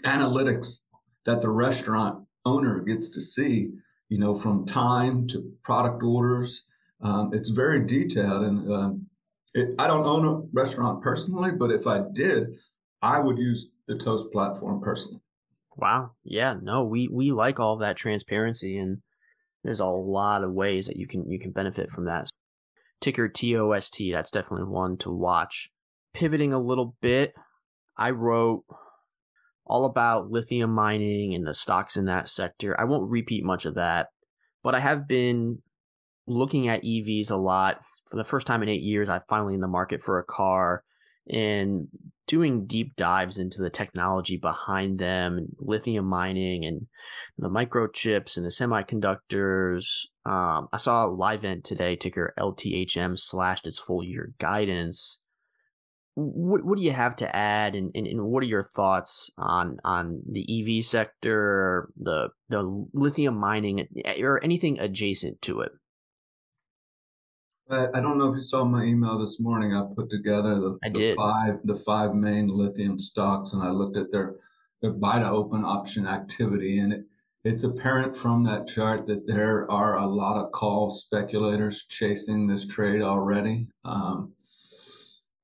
analytics 0.04 0.84
that 1.24 1.40
the 1.40 1.48
restaurant 1.48 2.25
owner 2.46 2.80
gets 2.80 3.08
to 3.10 3.20
see 3.20 3.70
you 4.08 4.18
know 4.18 4.34
from 4.34 4.64
time 4.64 5.26
to 5.26 5.52
product 5.62 6.02
orders 6.02 6.66
um, 7.02 7.30
it's 7.34 7.50
very 7.50 7.84
detailed 7.84 8.42
and 8.42 8.72
um, 8.72 9.06
it, 9.52 9.74
i 9.78 9.86
don't 9.86 10.06
own 10.06 10.24
a 10.24 10.40
restaurant 10.52 11.02
personally 11.02 11.50
but 11.52 11.70
if 11.70 11.86
i 11.86 12.00
did 12.12 12.56
i 13.02 13.18
would 13.18 13.36
use 13.36 13.72
the 13.86 13.96
toast 13.96 14.32
platform 14.32 14.80
personally 14.80 15.20
Wow. 15.76 16.12
Yeah, 16.24 16.54
no, 16.60 16.84
we 16.84 17.08
we 17.08 17.32
like 17.32 17.60
all 17.60 17.76
that 17.78 17.96
transparency 17.96 18.78
and 18.78 19.02
there's 19.62 19.80
a 19.80 19.86
lot 19.86 20.44
of 20.44 20.52
ways 20.52 20.86
that 20.86 20.96
you 20.96 21.06
can 21.06 21.28
you 21.28 21.38
can 21.38 21.50
benefit 21.50 21.90
from 21.90 22.06
that. 22.06 22.28
Ticker 23.00 23.28
TOST, 23.28 24.00
that's 24.12 24.30
definitely 24.30 24.66
one 24.66 24.96
to 24.98 25.10
watch. 25.10 25.70
Pivoting 26.14 26.52
a 26.52 26.58
little 26.58 26.96
bit, 27.02 27.34
I 27.96 28.10
wrote 28.10 28.64
all 29.66 29.84
about 29.84 30.30
lithium 30.30 30.70
mining 30.70 31.34
and 31.34 31.46
the 31.46 31.54
stocks 31.54 31.96
in 31.96 32.06
that 32.06 32.28
sector. 32.28 32.78
I 32.80 32.84
won't 32.84 33.10
repeat 33.10 33.44
much 33.44 33.66
of 33.66 33.74
that, 33.74 34.08
but 34.62 34.74
I 34.74 34.80
have 34.80 35.08
been 35.08 35.62
looking 36.26 36.68
at 36.68 36.82
EVs 36.82 37.30
a 37.30 37.36
lot. 37.36 37.80
For 38.10 38.16
the 38.16 38.24
first 38.24 38.46
time 38.46 38.62
in 38.62 38.68
8 38.68 38.82
years, 38.82 39.08
I'm 39.08 39.22
finally 39.28 39.54
in 39.54 39.60
the 39.60 39.68
market 39.68 40.02
for 40.02 40.18
a 40.18 40.24
car 40.24 40.84
and 41.28 41.88
doing 42.26 42.66
deep 42.66 42.96
dives 42.96 43.38
into 43.38 43.62
the 43.62 43.70
technology 43.70 44.36
behind 44.36 44.98
them, 44.98 45.48
lithium 45.58 46.04
mining 46.04 46.64
and 46.64 46.86
the 47.38 47.48
microchips 47.48 48.36
and 48.36 48.44
the 48.44 48.50
semiconductors. 48.50 50.06
Um, 50.24 50.68
I 50.72 50.78
saw 50.78 51.06
Livent 51.06 51.64
today, 51.64 51.96
ticker 51.96 52.34
LTHM 52.38 53.18
slashed 53.18 53.66
its 53.66 53.78
full 53.78 54.04
year 54.04 54.32
guidance. 54.38 55.22
What 56.16 56.64
what 56.64 56.78
do 56.78 56.84
you 56.84 56.92
have 56.92 57.14
to 57.16 57.36
add, 57.36 57.76
and, 57.76 57.90
and, 57.94 58.06
and 58.06 58.22
what 58.22 58.42
are 58.42 58.46
your 58.46 58.64
thoughts 58.74 59.30
on 59.36 59.78
on 59.84 60.22
the 60.26 60.78
EV 60.78 60.84
sector, 60.84 61.90
the 61.96 62.30
the 62.48 62.62
lithium 62.94 63.36
mining, 63.36 63.86
or 64.20 64.42
anything 64.42 64.78
adjacent 64.78 65.42
to 65.42 65.60
it? 65.60 65.72
I 67.68 68.00
don't 68.00 68.18
know 68.18 68.30
if 68.30 68.36
you 68.36 68.42
saw 68.42 68.64
my 68.64 68.84
email 68.84 69.18
this 69.18 69.40
morning. 69.40 69.74
I 69.74 69.82
put 69.94 70.08
together 70.08 70.54
the, 70.54 70.78
the 70.90 71.14
five 71.16 71.58
the 71.64 71.76
five 71.76 72.14
main 72.14 72.48
lithium 72.48 72.98
stocks, 72.98 73.52
and 73.52 73.62
I 73.62 73.70
looked 73.70 73.96
at 73.96 74.12
their 74.12 74.36
their 74.80 74.92
buy 74.92 75.18
to 75.18 75.28
open 75.28 75.64
option 75.64 76.06
activity, 76.06 76.78
and 76.78 76.92
it, 76.92 77.04
it's 77.44 77.64
apparent 77.64 78.16
from 78.16 78.44
that 78.44 78.66
chart 78.66 79.06
that 79.08 79.26
there 79.26 79.70
are 79.70 79.98
a 79.98 80.06
lot 80.06 80.42
of 80.42 80.52
call 80.52 80.90
speculators 80.90 81.84
chasing 81.86 82.46
this 82.46 82.66
trade 82.66 83.02
already. 83.02 83.66
Um, 83.84 84.32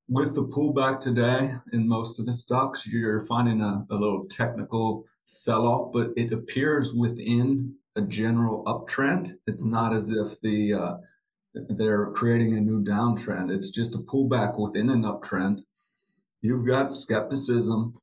with 0.08 0.34
the 0.34 0.44
pullback 0.44 1.00
today 1.00 1.50
in 1.72 1.88
most 1.88 2.18
of 2.18 2.26
the 2.26 2.32
stocks, 2.32 2.86
you're 2.86 3.20
finding 3.20 3.60
a, 3.60 3.86
a 3.90 3.94
little 3.94 4.26
technical 4.26 5.04
sell 5.24 5.66
off, 5.66 5.92
but 5.92 6.10
it 6.16 6.32
appears 6.32 6.92
within 6.92 7.74
a 7.96 8.02
general 8.02 8.64
uptrend. 8.64 9.32
It's 9.46 9.64
not 9.64 9.92
as 9.92 10.10
if 10.10 10.40
the 10.40 10.74
uh, 10.74 10.94
they're 11.54 12.10
creating 12.12 12.56
a 12.56 12.60
new 12.60 12.82
downtrend. 12.82 13.50
It's 13.50 13.70
just 13.70 13.94
a 13.94 13.98
pullback 13.98 14.58
within 14.58 14.90
an 14.90 15.02
uptrend. 15.02 15.60
You've 16.40 16.66
got 16.66 16.92
skepticism 16.92 17.94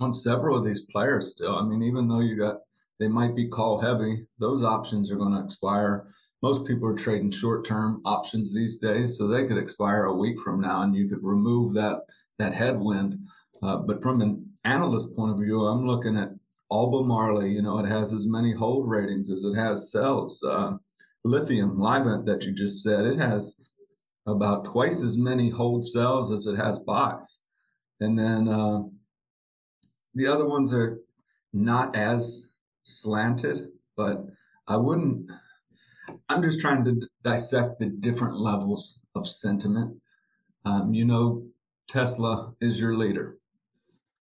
on 0.00 0.14
several 0.14 0.58
of 0.58 0.64
these 0.64 0.82
players 0.90 1.32
still. 1.32 1.56
I 1.56 1.64
mean, 1.64 1.82
even 1.82 2.08
though 2.08 2.20
you 2.20 2.36
got 2.36 2.56
they 2.98 3.08
might 3.08 3.34
be 3.34 3.48
call 3.48 3.80
heavy, 3.80 4.26
those 4.38 4.62
options 4.62 5.10
are 5.10 5.16
going 5.16 5.34
to 5.34 5.44
expire. 5.44 6.06
Most 6.42 6.66
people 6.66 6.88
are 6.88 6.94
trading 6.94 7.30
short 7.30 7.64
term 7.64 8.02
options 8.04 8.52
these 8.52 8.78
days, 8.78 9.16
so 9.16 9.26
they 9.26 9.46
could 9.46 9.58
expire 9.58 10.04
a 10.04 10.14
week 10.14 10.40
from 10.40 10.60
now, 10.60 10.82
and 10.82 10.94
you 10.94 11.08
could 11.08 11.22
remove 11.22 11.72
that 11.74 12.00
that 12.38 12.54
headwind. 12.54 13.18
Uh, 13.62 13.78
but 13.78 14.02
from 14.02 14.20
an 14.20 14.44
analyst 14.64 15.14
point 15.14 15.32
of 15.32 15.38
view, 15.38 15.60
I'm 15.60 15.86
looking 15.86 16.16
at 16.16 16.30
Albemarle. 16.72 17.46
You 17.46 17.62
know, 17.62 17.78
it 17.78 17.88
has 17.88 18.12
as 18.12 18.26
many 18.26 18.52
hold 18.52 18.88
ratings 18.88 19.30
as 19.30 19.44
it 19.44 19.54
has 19.54 19.92
sells. 19.92 20.42
Uh, 20.42 20.72
lithium 21.24 21.76
Livent 21.76 22.26
that 22.26 22.44
you 22.44 22.52
just 22.52 22.82
said, 22.82 23.04
it 23.04 23.18
has 23.18 23.60
about 24.26 24.64
twice 24.64 25.02
as 25.02 25.18
many 25.18 25.50
hold 25.50 25.84
cells 25.84 26.32
as 26.32 26.46
it 26.46 26.56
has 26.56 26.78
buys. 26.80 27.42
And 28.00 28.18
then 28.18 28.48
uh, 28.48 28.80
the 30.14 30.26
other 30.26 30.46
ones 30.46 30.74
are 30.74 30.98
not 31.52 31.94
as 31.94 32.54
slanted, 32.82 33.68
but 33.96 34.24
I 34.66 34.76
wouldn't. 34.76 35.30
I'm 36.32 36.42
just 36.42 36.60
trying 36.60 36.82
to 36.86 36.98
dissect 37.22 37.78
the 37.78 37.86
different 37.86 38.38
levels 38.38 39.04
of 39.14 39.28
sentiment. 39.28 40.00
Um, 40.64 40.94
you 40.94 41.04
know, 41.04 41.44
Tesla 41.88 42.54
is 42.60 42.80
your 42.80 42.94
leader. 42.94 43.36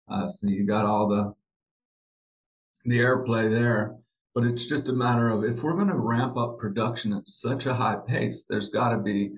Uh, 0.08 0.28
so 0.28 0.48
you 0.48 0.64
got 0.64 0.84
all 0.84 1.08
the 1.08 1.34
the 2.84 3.00
airplay 3.00 3.50
there. 3.50 3.96
But 4.36 4.44
it's 4.44 4.66
just 4.66 4.88
a 4.88 4.92
matter 4.92 5.30
of 5.30 5.42
if 5.42 5.64
we're 5.64 5.74
going 5.74 5.88
to 5.88 5.96
ramp 5.96 6.36
up 6.36 6.58
production 6.58 7.12
at 7.12 7.26
such 7.26 7.66
a 7.66 7.74
high 7.74 7.96
pace, 8.06 8.44
there's 8.44 8.68
got 8.68 8.90
to 8.90 8.98
be 8.98 9.32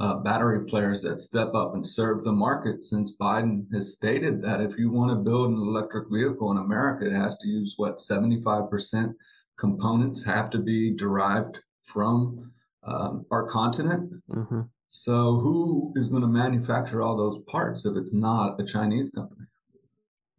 uh, 0.00 0.16
battery 0.16 0.64
players 0.64 1.02
that 1.02 1.18
step 1.18 1.54
up 1.54 1.74
and 1.74 1.84
serve 1.84 2.24
the 2.24 2.32
market. 2.32 2.82
Since 2.82 3.18
Biden 3.18 3.70
has 3.74 3.92
stated 3.92 4.40
that 4.42 4.62
if 4.62 4.78
you 4.78 4.90
want 4.90 5.10
to 5.10 5.16
build 5.16 5.50
an 5.50 5.58
electric 5.58 6.08
vehicle 6.10 6.52
in 6.52 6.56
America, 6.56 7.06
it 7.06 7.12
has 7.12 7.36
to 7.38 7.48
use 7.48 7.74
what 7.76 7.96
75% 7.96 9.14
components 9.58 10.24
have 10.24 10.48
to 10.50 10.58
be 10.58 10.90
derived 10.90 11.60
from 11.84 12.52
um, 12.82 13.26
our 13.30 13.46
continent. 13.46 14.22
Mm-hmm. 14.30 14.60
So, 14.86 15.40
who 15.40 15.92
is 15.96 16.08
going 16.08 16.22
to 16.22 16.28
manufacture 16.28 17.02
all 17.02 17.16
those 17.16 17.38
parts 17.46 17.84
if 17.86 17.96
it's 17.96 18.14
not 18.14 18.60
a 18.60 18.64
Chinese 18.64 19.10
company? 19.10 19.46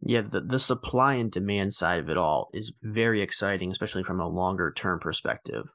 Yeah, 0.00 0.22
the, 0.22 0.40
the 0.40 0.58
supply 0.58 1.14
and 1.14 1.30
demand 1.30 1.74
side 1.74 2.00
of 2.00 2.08
it 2.08 2.16
all 2.16 2.50
is 2.52 2.72
very 2.82 3.22
exciting, 3.22 3.70
especially 3.70 4.04
from 4.04 4.20
a 4.20 4.28
longer 4.28 4.72
term 4.72 5.00
perspective, 5.00 5.66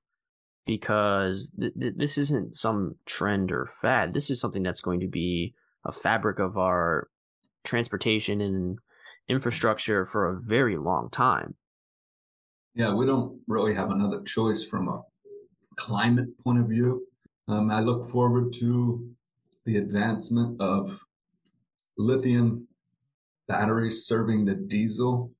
because 0.65 1.51
th- 1.59 1.73
th- 1.79 1.95
this 1.97 2.17
isn't 2.17 2.55
some 2.55 2.95
trend 3.05 3.51
or 3.51 3.67
fad. 3.81 4.13
This 4.13 4.29
is 4.29 4.39
something 4.39 4.63
that's 4.63 4.81
going 4.81 4.99
to 5.01 5.07
be 5.07 5.53
a 5.85 5.91
fabric 5.91 6.39
of 6.39 6.57
our 6.57 7.09
transportation 7.63 8.41
and 8.41 8.79
infrastructure 9.27 10.05
for 10.05 10.27
a 10.27 10.39
very 10.39 10.77
long 10.77 11.09
time. 11.11 11.55
Yeah, 12.73 12.93
we 12.93 13.05
don't 13.05 13.41
really 13.47 13.73
have 13.73 13.91
another 13.91 14.21
choice 14.21 14.63
from 14.63 14.87
a 14.87 15.01
climate 15.75 16.29
point 16.43 16.59
of 16.59 16.67
view. 16.67 17.07
Um, 17.47 17.71
I 17.71 17.79
look 17.79 18.09
forward 18.09 18.53
to 18.53 19.09
the 19.65 19.77
advancement 19.77 20.59
of 20.61 20.99
lithium 21.97 22.67
batteries 23.47 24.05
serving 24.05 24.45
the 24.45 24.55
diesel 24.55 25.31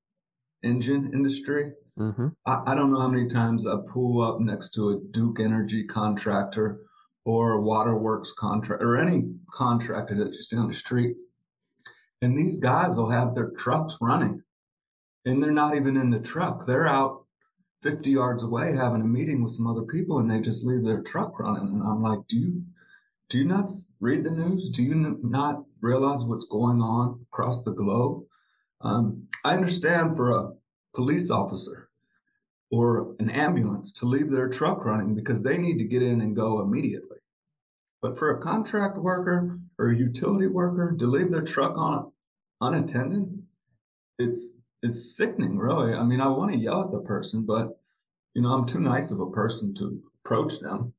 engine 0.63 1.11
industry. 1.13 1.73
Mm-hmm. 1.97 2.29
I, 2.45 2.61
I, 2.67 2.75
don't 2.75 2.91
know 2.91 2.99
how 2.99 3.07
many 3.07 3.27
times 3.27 3.67
I 3.67 3.75
pull 3.87 4.21
up 4.21 4.39
next 4.39 4.71
to 4.71 4.89
a 4.89 4.99
Duke 5.11 5.39
Energy 5.39 5.83
contractor 5.83 6.81
or 7.25 7.53
a 7.53 7.61
Waterworks 7.61 8.33
contract 8.33 8.83
or 8.83 8.97
any 8.97 9.33
contractor 9.51 10.15
that 10.15 10.33
you 10.33 10.41
see 10.41 10.57
on 10.57 10.67
the 10.67 10.73
street. 10.73 11.17
And 12.21 12.37
these 12.37 12.59
guys 12.59 12.97
will 12.97 13.09
have 13.09 13.33
their 13.33 13.51
trucks 13.57 13.97
running 14.01 14.43
and 15.25 15.41
they're 15.41 15.51
not 15.51 15.75
even 15.75 15.97
in 15.97 16.09
the 16.09 16.19
truck. 16.19 16.65
They're 16.65 16.87
out 16.87 17.20
50 17.81 18.11
yards 18.11 18.43
away 18.43 18.75
having 18.75 19.01
a 19.01 19.05
meeting 19.05 19.41
with 19.41 19.51
some 19.53 19.67
other 19.67 19.83
people 19.83 20.19
and 20.19 20.29
they 20.29 20.39
just 20.39 20.65
leave 20.65 20.83
their 20.83 21.01
truck 21.01 21.39
running. 21.39 21.67
And 21.67 21.83
I'm 21.83 22.01
like, 22.01 22.27
do 22.27 22.37
you, 22.37 22.63
do 23.29 23.39
you 23.39 23.45
not 23.45 23.69
read 23.99 24.23
the 24.23 24.31
news? 24.31 24.69
Do 24.69 24.83
you 24.83 25.19
not 25.23 25.63
realize 25.81 26.25
what's 26.25 26.45
going 26.45 26.81
on 26.81 27.25
across 27.31 27.63
the 27.63 27.71
globe? 27.71 28.23
Um, 28.81 29.27
I 29.43 29.53
understand 29.53 30.15
for 30.15 30.31
a 30.31 30.51
police 30.93 31.31
officer 31.31 31.89
or 32.71 33.15
an 33.19 33.29
ambulance 33.29 33.91
to 33.93 34.05
leave 34.05 34.29
their 34.29 34.47
truck 34.47 34.85
running 34.85 35.15
because 35.15 35.41
they 35.41 35.57
need 35.57 35.77
to 35.77 35.83
get 35.83 36.01
in 36.01 36.21
and 36.21 36.35
go 36.35 36.61
immediately. 36.61 37.17
But 38.01 38.17
for 38.17 38.31
a 38.31 38.41
contract 38.41 38.97
worker 38.97 39.59
or 39.77 39.89
a 39.89 39.97
utility 39.97 40.47
worker 40.47 40.95
to 40.97 41.05
leave 41.05 41.31
their 41.31 41.41
truck 41.41 41.77
on 41.77 42.11
unattended, 42.61 43.43
it's 44.17 44.53
it's 44.81 45.15
sickening, 45.15 45.57
really. 45.57 45.93
I 45.93 46.03
mean, 46.03 46.21
I 46.21 46.27
want 46.29 46.51
to 46.51 46.57
yell 46.57 46.83
at 46.83 46.91
the 46.91 46.99
person, 46.99 47.45
but 47.45 47.79
you 48.33 48.41
know, 48.41 48.49
I'm 48.49 48.65
too 48.65 48.79
nice 48.79 49.11
of 49.11 49.19
a 49.19 49.29
person 49.29 49.73
to 49.75 50.01
approach 50.23 50.59
them. 50.59 50.93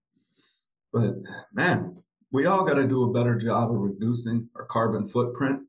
But 0.92 1.14
man, 1.52 2.02
we 2.30 2.46
all 2.46 2.64
got 2.64 2.74
to 2.74 2.86
do 2.86 3.04
a 3.04 3.12
better 3.12 3.36
job 3.36 3.70
of 3.70 3.78
reducing 3.78 4.48
our 4.56 4.66
carbon 4.66 5.06
footprint. 5.06 5.60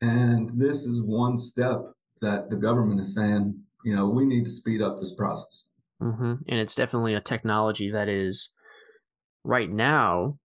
And 0.00 0.50
this 0.58 0.84
is 0.84 1.02
one 1.02 1.38
step 1.38 1.80
that 2.20 2.50
the 2.50 2.56
government 2.56 3.00
is 3.00 3.14
saying, 3.14 3.58
you 3.84 3.94
know, 3.94 4.08
we 4.08 4.26
need 4.26 4.44
to 4.44 4.50
speed 4.50 4.82
up 4.82 4.98
this 4.98 5.14
process. 5.14 5.70
Mm-hmm. 6.02 6.34
And 6.48 6.60
it's 6.60 6.74
definitely 6.74 7.14
a 7.14 7.20
technology 7.20 7.90
that 7.90 8.08
is 8.08 8.52
right 9.44 9.70
now 9.70 10.38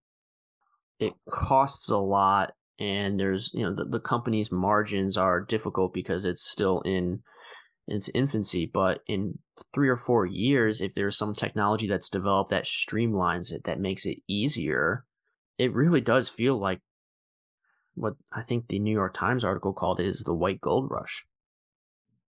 it 0.98 1.14
costs 1.28 1.90
a 1.90 1.98
lot 1.98 2.52
and 2.78 3.18
there's 3.18 3.50
you 3.54 3.62
know 3.62 3.74
the, 3.74 3.84
the 3.84 4.00
company's 4.00 4.50
margins 4.50 5.16
are 5.16 5.40
difficult 5.40 5.92
because 5.92 6.24
it's 6.24 6.48
still 6.48 6.80
in 6.82 7.20
its 7.88 8.08
infancy 8.14 8.70
but 8.72 9.00
in 9.06 9.38
three 9.74 9.88
or 9.88 9.96
four 9.96 10.24
years 10.24 10.80
if 10.80 10.94
there's 10.94 11.18
some 11.18 11.34
technology 11.34 11.86
that's 11.86 12.08
developed 12.08 12.50
that 12.50 12.64
streamlines 12.64 13.52
it 13.52 13.64
that 13.64 13.80
makes 13.80 14.06
it 14.06 14.18
easier 14.28 15.04
it 15.58 15.72
really 15.74 16.00
does 16.00 16.28
feel 16.28 16.58
like 16.58 16.80
what 17.94 18.14
i 18.32 18.42
think 18.42 18.68
the 18.68 18.78
new 18.78 18.92
york 18.92 19.12
times 19.12 19.44
article 19.44 19.72
called 19.72 20.00
is 20.00 20.22
the 20.24 20.34
white 20.34 20.60
gold 20.60 20.90
rush. 20.90 21.26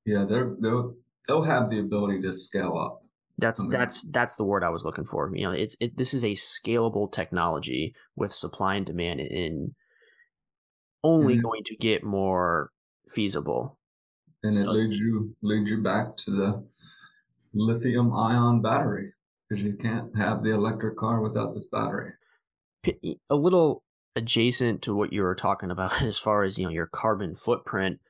Yeah 0.04 0.24
they're, 0.24 0.54
they'll 0.60 0.96
they'll 1.26 1.42
have 1.42 1.70
the 1.70 1.78
ability 1.78 2.20
to 2.22 2.32
scale 2.32 2.76
up. 2.76 3.00
That's 3.36 3.60
mean, 3.60 3.70
that's 3.70 4.06
that's 4.12 4.36
the 4.36 4.44
word 4.44 4.62
I 4.62 4.68
was 4.68 4.84
looking 4.84 5.04
for. 5.04 5.30
You 5.34 5.44
know, 5.44 5.52
it's 5.52 5.76
it, 5.80 5.96
this 5.96 6.14
is 6.14 6.24
a 6.24 6.34
scalable 6.34 7.10
technology 7.10 7.94
with 8.14 8.32
supply 8.32 8.76
and 8.76 8.86
demand 8.86 9.20
in 9.20 9.74
only 11.04 11.34
mm-hmm. 11.34 11.42
going 11.42 11.64
to 11.64 11.76
get 11.76 12.02
more 12.02 12.70
feasible. 13.08 13.78
And 14.42 14.56
it 14.56 14.66
leads 14.66 14.98
you 14.98 15.34
leads 15.42 15.70
you 15.70 15.82
back 15.82 16.16
to 16.18 16.30
the 16.30 16.66
lithium 17.54 18.12
ion 18.12 18.60
battery 18.60 19.12
because 19.48 19.62
you 19.62 19.74
can't 19.74 20.16
have 20.16 20.42
the 20.42 20.52
electric 20.52 20.96
car 20.96 21.20
without 21.20 21.54
this 21.54 21.66
battery. 21.66 22.12
A 23.30 23.34
little 23.34 23.82
adjacent 24.16 24.82
to 24.82 24.94
what 24.94 25.12
you 25.12 25.22
were 25.22 25.34
talking 25.34 25.70
about 25.70 26.02
as 26.02 26.18
far 26.18 26.42
as 26.42 26.58
you 26.58 26.64
know 26.64 26.70
your 26.70 26.86
carbon 26.86 27.36
footprint. 27.36 28.00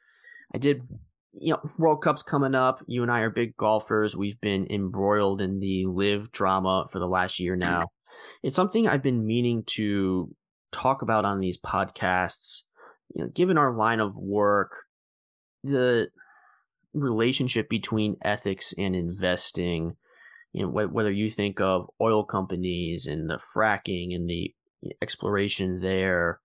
I 0.55 0.59
did 0.59 0.83
you 1.37 1.53
know, 1.53 1.71
World 1.79 2.01
Cup's 2.03 2.23
coming 2.23 2.55
up. 2.55 2.83
You 2.87 3.03
and 3.03 3.11
I 3.11 3.21
are 3.21 3.31
big 3.31 3.57
golfers. 3.57 4.17
We've 4.17 4.41
been 4.41 4.69
embroiled 4.71 5.41
in 5.41 5.59
the 5.59 5.85
LIV 5.87 6.31
drama 6.31 6.87
for 6.91 7.01
the 7.01 7.09
last 7.09 7.41
year 7.41 7.57
now. 7.57 7.89
It's 8.45 8.55
something 8.55 8.87
I've 8.87 9.03
been 9.03 9.27
meaning 9.27 9.65
to 9.75 10.33
talk 10.71 11.03
about 11.03 11.25
on 11.25 11.41
these 11.41 11.59
podcasts 11.59 12.63
you 13.14 13.23
know, 13.23 13.30
given 13.30 13.56
our 13.56 13.73
line 13.73 14.00
of 14.00 14.16
work, 14.16 14.73
the 15.62 16.09
relationship 16.92 17.68
between 17.68 18.16
ethics 18.23 18.75
and 18.76 18.94
investing, 18.94 19.97
you 20.52 20.62
know, 20.66 20.71
wh- 20.71 20.92
whether 20.92 21.11
you 21.11 21.30
think 21.30 21.61
of 21.61 21.88
oil 22.00 22.25
companies 22.25 23.06
and 23.06 23.30
the 23.30 23.38
fracking 23.54 24.14
and 24.14 24.28
the 24.28 24.52
exploration 25.00 25.80
there, 25.80 26.40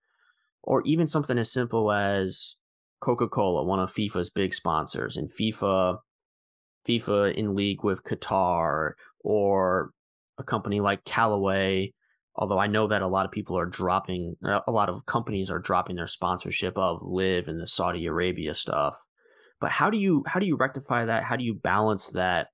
or 0.62 0.82
even 0.82 1.06
something 1.06 1.38
as 1.38 1.52
simple 1.52 1.90
as 1.90 2.56
Coca-Cola, 3.00 3.64
one 3.64 3.80
of 3.80 3.92
FIFA's 3.92 4.30
big 4.30 4.54
sponsors, 4.54 5.16
and 5.16 5.30
FIFA, 5.30 5.98
FIFA 6.88 7.34
in 7.34 7.54
league 7.54 7.82
with 7.82 8.04
Qatar, 8.04 8.92
or 9.20 9.90
a 10.38 10.44
company 10.44 10.80
like 10.80 11.04
Callaway 11.04 11.92
although 12.40 12.58
I 12.58 12.66
know 12.66 12.88
that 12.88 13.02
a 13.02 13.06
lot 13.06 13.26
of 13.26 13.32
people 13.32 13.56
are 13.58 13.66
dropping, 13.66 14.34
a 14.42 14.72
lot 14.72 14.88
of 14.88 15.04
companies 15.04 15.50
are 15.50 15.58
dropping 15.58 15.96
their 15.96 16.06
sponsorship 16.06 16.76
of 16.76 17.00
LIV 17.02 17.48
and 17.48 17.60
the 17.60 17.66
Saudi 17.66 18.06
Arabia 18.06 18.54
stuff. 18.54 18.96
But 19.60 19.70
how 19.70 19.90
do 19.90 19.98
you 19.98 20.24
how 20.26 20.40
do 20.40 20.46
you 20.46 20.56
rectify 20.56 21.04
that? 21.04 21.22
How 21.22 21.36
do 21.36 21.44
you 21.44 21.54
balance 21.54 22.08
that 22.08 22.48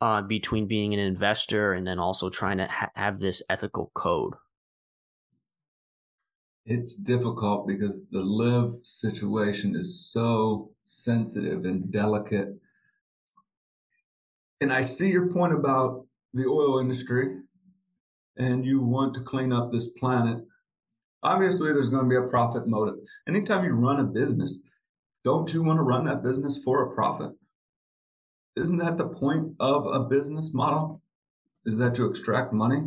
uh, 0.00 0.22
between 0.22 0.68
being 0.68 0.94
an 0.94 1.00
investor 1.00 1.72
and 1.72 1.84
then 1.84 1.98
also 1.98 2.30
trying 2.30 2.58
to 2.58 2.68
ha- 2.68 2.92
have 2.94 3.18
this 3.18 3.42
ethical 3.50 3.90
code? 3.92 4.34
It's 6.64 6.94
difficult 6.94 7.66
because 7.66 8.04
the 8.12 8.22
LIV 8.22 8.86
situation 8.86 9.74
is 9.74 10.08
so 10.08 10.70
sensitive 10.84 11.64
and 11.64 11.90
delicate. 11.90 12.50
And 14.60 14.72
I 14.72 14.82
see 14.82 15.10
your 15.10 15.28
point 15.28 15.52
about 15.52 16.06
the 16.32 16.46
oil 16.46 16.78
industry 16.78 17.40
and 18.36 18.64
you 18.64 18.80
want 18.80 19.14
to 19.14 19.20
clean 19.20 19.52
up 19.52 19.70
this 19.70 19.88
planet, 19.88 20.38
obviously 21.22 21.72
there's 21.72 21.90
going 21.90 22.04
to 22.04 22.08
be 22.08 22.16
a 22.16 22.28
profit 22.28 22.66
motive. 22.66 22.96
Anytime 23.28 23.64
you 23.64 23.72
run 23.72 24.00
a 24.00 24.04
business, 24.04 24.62
don't 25.24 25.52
you 25.52 25.62
want 25.62 25.78
to 25.78 25.82
run 25.82 26.04
that 26.04 26.22
business 26.22 26.58
for 26.62 26.82
a 26.82 26.94
profit? 26.94 27.32
Isn't 28.56 28.78
that 28.78 28.98
the 28.98 29.08
point 29.08 29.54
of 29.58 29.86
a 29.86 30.04
business 30.04 30.54
model? 30.54 31.02
Is 31.64 31.76
that 31.78 31.94
to 31.96 32.06
extract 32.06 32.52
money? 32.52 32.82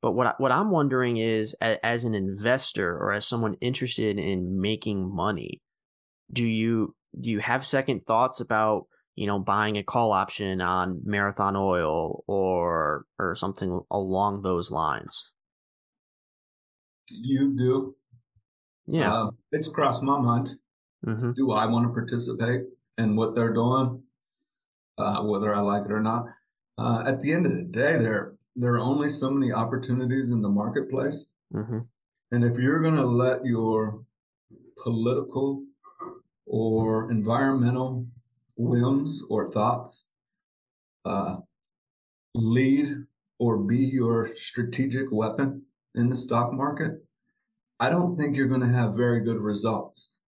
But 0.00 0.12
what 0.12 0.26
I, 0.26 0.34
what 0.38 0.52
I'm 0.52 0.70
wondering 0.70 1.18
is, 1.18 1.54
as 1.60 2.04
an 2.04 2.14
investor 2.14 2.96
or 2.96 3.12
as 3.12 3.26
someone 3.26 3.54
interested 3.60 4.18
in 4.18 4.60
making 4.60 5.14
money, 5.14 5.62
do 6.32 6.46
you 6.46 6.94
do 7.20 7.30
you 7.30 7.38
have 7.40 7.66
second 7.66 8.06
thoughts 8.06 8.40
about 8.40 8.86
you 9.14 9.26
know, 9.26 9.38
buying 9.38 9.76
a 9.76 9.82
call 9.82 10.12
option 10.12 10.60
on 10.60 11.00
Marathon 11.04 11.56
Oil 11.56 12.24
or 12.26 13.04
or 13.18 13.34
something 13.34 13.80
along 13.90 14.42
those 14.42 14.70
lines. 14.70 15.30
You 17.10 17.54
do. 17.56 17.94
Yeah. 18.86 19.14
Uh, 19.14 19.30
it's 19.50 19.68
crossed 19.68 20.02
my 20.02 20.18
mind. 20.18 20.50
Mm-hmm. 21.06 21.32
Do 21.32 21.52
I 21.52 21.66
want 21.66 21.86
to 21.86 21.92
participate 21.92 22.62
in 22.96 23.16
what 23.16 23.34
they're 23.34 23.52
doing, 23.52 24.02
uh, 24.98 25.22
whether 25.22 25.54
I 25.54 25.60
like 25.60 25.84
it 25.84 25.92
or 25.92 26.00
not? 26.00 26.26
Uh, 26.78 27.02
at 27.06 27.20
the 27.20 27.32
end 27.32 27.46
of 27.46 27.52
the 27.52 27.64
day, 27.64 27.98
there 27.98 28.34
there 28.56 28.72
are 28.74 28.80
only 28.80 29.08
so 29.08 29.30
many 29.30 29.52
opportunities 29.52 30.30
in 30.30 30.42
the 30.42 30.48
marketplace, 30.48 31.32
mm-hmm. 31.54 31.78
and 32.30 32.44
if 32.44 32.58
you're 32.58 32.80
going 32.80 32.96
to 32.96 33.06
let 33.06 33.44
your 33.44 34.04
political 34.82 35.64
or 36.46 37.10
environmental 37.10 38.06
whims 38.62 39.24
or 39.28 39.50
thoughts 39.50 40.10
uh, 41.04 41.36
lead 42.34 42.94
or 43.38 43.58
be 43.58 43.78
your 43.78 44.34
strategic 44.36 45.10
weapon 45.10 45.62
in 45.96 46.08
the 46.08 46.16
stock 46.16 46.52
market, 46.52 46.92
I 47.80 47.90
don't 47.90 48.16
think 48.16 48.36
you're 48.36 48.46
going 48.46 48.60
to 48.60 48.68
have 48.68 48.94
very 48.94 49.20
good 49.20 49.38
results 49.38 50.18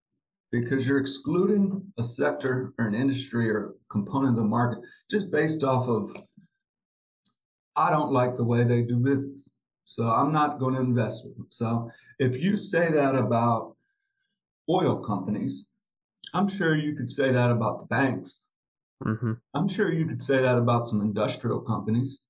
because 0.51 0.87
you're 0.87 0.99
excluding 0.99 1.83
a 1.99 2.03
sector 2.03 2.73
or 2.79 2.87
an 2.87 2.95
industry 2.95 3.49
or 3.49 3.75
component 3.91 4.37
of 4.37 4.43
the 4.43 4.49
market 4.49 4.81
just 5.11 5.31
based 5.31 5.63
off 5.63 5.89
of, 5.89 6.17
I 7.77 7.91
don't 7.91 8.13
like 8.13 8.35
the 8.35 8.45
way 8.45 8.65
they 8.65 8.83
do 8.83 8.97
business. 8.97 9.57
So 9.85 10.05
I'm 10.05 10.33
not 10.33 10.59
going 10.59 10.75
to 10.75 10.81
invest 10.81 11.25
with 11.25 11.37
them. 11.37 11.47
So 11.51 11.91
if 12.19 12.43
you 12.43 12.57
say 12.57 12.91
that 12.91 13.15
about 13.15 13.77
oil 14.69 14.97
companies, 14.97 15.71
I'm 16.35 16.49
sure 16.49 16.75
you 16.75 16.97
could 16.97 17.09
say 17.09 17.31
that 17.31 17.51
about 17.51 17.79
the 17.79 17.87
banks. 17.87 18.49
Mm-hmm. 19.05 19.33
I'm 19.55 19.69
sure 19.69 19.93
you 19.93 20.05
could 20.07 20.21
say 20.21 20.43
that 20.43 20.59
about 20.59 20.89
some 20.89 21.01
industrial 21.01 21.61
companies. 21.61 22.25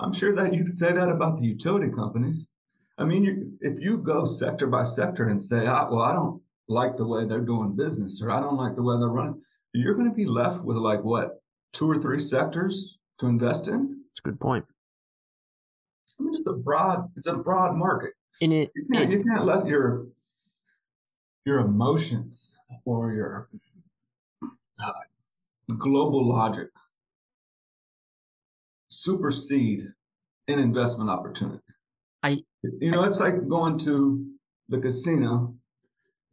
I'm 0.00 0.12
sure 0.12 0.34
that 0.34 0.54
you 0.54 0.64
could 0.64 0.78
say 0.78 0.92
that 0.92 1.08
about 1.10 1.36
the 1.36 1.44
utility 1.44 1.90
companies. 1.90 2.52
I 2.96 3.04
mean, 3.04 3.24
you, 3.24 3.52
if 3.60 3.78
you 3.78 3.98
go 3.98 4.24
sector 4.24 4.66
by 4.66 4.84
sector 4.84 5.28
and 5.28 5.42
say, 5.42 5.66
ah, 5.66 5.88
well, 5.90 6.02
I 6.02 6.14
don't 6.14 6.40
like 6.68 6.96
the 6.96 7.06
way 7.06 7.26
they're 7.26 7.40
doing 7.40 7.76
business 7.76 8.22
or 8.22 8.30
I 8.30 8.40
don't 8.40 8.56
like 8.56 8.74
the 8.74 8.82
way 8.82 8.96
they're 8.98 9.08
running, 9.08 9.40
you're 9.74 9.94
going 9.94 10.08
to 10.08 10.14
be 10.14 10.26
left 10.26 10.64
with 10.64 10.76
like 10.78 11.04
what, 11.04 11.42
two 11.72 11.90
or 11.90 11.98
three 11.98 12.18
sectors 12.18 12.98
to 13.18 13.26
invest 13.26 13.68
in? 13.68 14.02
That's 14.10 14.20
a 14.24 14.28
good 14.30 14.40
point. 14.40 14.64
I 16.18 16.22
mean, 16.22 16.34
it's 16.34 16.48
a 16.48 16.54
broad, 16.54 17.08
it's 17.16 17.28
a 17.28 17.36
broad 17.36 17.76
market. 17.76 18.12
In 18.40 18.52
it, 18.52 18.70
you 18.74 18.86
can't, 18.92 19.12
it, 19.12 19.18
you 19.18 19.24
can't 19.24 19.44
let 19.44 19.66
your 19.66 20.06
your 21.48 21.60
emotions 21.60 22.58
or 22.84 23.10
your 23.12 23.48
uh, 24.84 24.92
global 25.78 26.28
logic 26.28 26.68
supersede 28.88 29.80
an 30.46 30.58
investment 30.58 31.08
opportunity. 31.08 31.62
I, 32.22 32.38
you 32.62 32.90
know, 32.90 33.02
it's 33.04 33.20
like 33.20 33.48
going 33.48 33.78
to 33.78 34.26
the 34.68 34.78
casino 34.78 35.54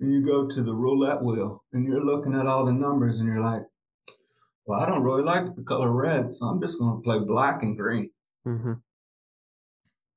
and 0.01 0.12
you 0.12 0.25
go 0.25 0.47
to 0.47 0.62
the 0.62 0.75
roulette 0.75 1.23
wheel 1.23 1.63
and 1.71 1.88
you're 1.88 2.04
looking 2.04 2.36
at 2.36 2.45
all 2.45 2.65
the 2.65 2.73
numbers 2.73 3.19
and 3.21 3.30
you're 3.30 3.41
like, 3.41 3.63
well, 4.65 4.82
I 4.82 4.86
don't 4.86 5.04
really 5.04 5.23
like 5.23 5.56
the 5.56 5.63
color 5.63 5.91
red, 5.91 6.34
so 6.34 6.47
I'm 6.47 6.62
just 6.62 6.78
going 6.78 6.97
to 6.97 7.01
play 7.01 7.19
black 7.19 7.63
and 7.63 7.78
green. 7.78 8.10
Mm-hmm. 8.45 8.73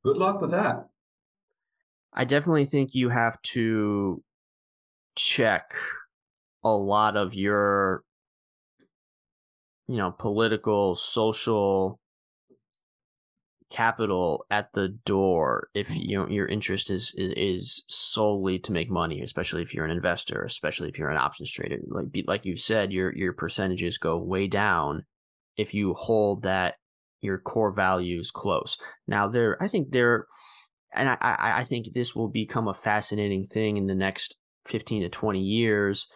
Good 0.04 0.16
luck 0.16 0.40
with 0.40 0.50
that. 0.50 0.88
I 2.12 2.24
definitely 2.24 2.64
think 2.64 2.94
you 2.94 3.11
have 3.11 3.40
to 3.42 4.24
check 5.18 5.74
a 6.62 6.70
lot 6.70 7.16
of 7.16 7.35
your 7.35 8.04
you 9.88 9.96
know 9.96 10.12
political 10.12 10.94
social 10.94 11.98
capital 13.70 14.46
at 14.50 14.72
the 14.72 14.88
door 15.04 15.68
if 15.74 15.88
mm. 15.88 16.09
you 16.09 16.16
know 16.16 16.28
your 16.28 16.46
interest 16.46 16.88
is, 16.88 17.12
is, 17.16 17.33
is 17.37 17.85
solely 17.88 18.59
to 18.59 18.72
make 18.72 18.90
money 18.90 19.20
especially 19.20 19.61
if 19.61 19.74
you're 19.74 19.85
an 19.85 19.90
investor 19.90 20.42
especially 20.44 20.88
if 20.88 20.98
you're 20.98 21.11
an 21.11 21.18
options 21.18 21.50
trader. 21.50 21.78
Like 21.88 22.07
like 22.26 22.44
you 22.46 22.57
said 22.57 22.92
your 22.92 23.14
your 23.14 23.33
percentages 23.33 23.98
go 23.98 24.16
way 24.16 24.46
down 24.46 25.04
if 25.57 25.74
you 25.74 25.94
hold 25.94 26.44
that 26.44 26.76
your 27.20 27.38
core 27.38 27.72
values 27.72 28.31
close. 28.31 28.78
Now 29.07 29.28
there 29.28 29.61
i 29.61 29.68
think 29.68 29.90
there 29.90 30.26
and 30.94 31.09
i 31.11 31.18
i 31.20 31.64
think 31.64 31.88
this 31.92 32.14
will 32.14 32.28
become 32.28 32.68
a 32.68 32.74
fascinating 32.74 33.46
thing 33.46 33.76
in 33.76 33.87
the 33.87 33.94
next 33.94 34.38
15 34.68 35.02
to 35.02 35.09
20 35.09 35.40
years 35.40 36.07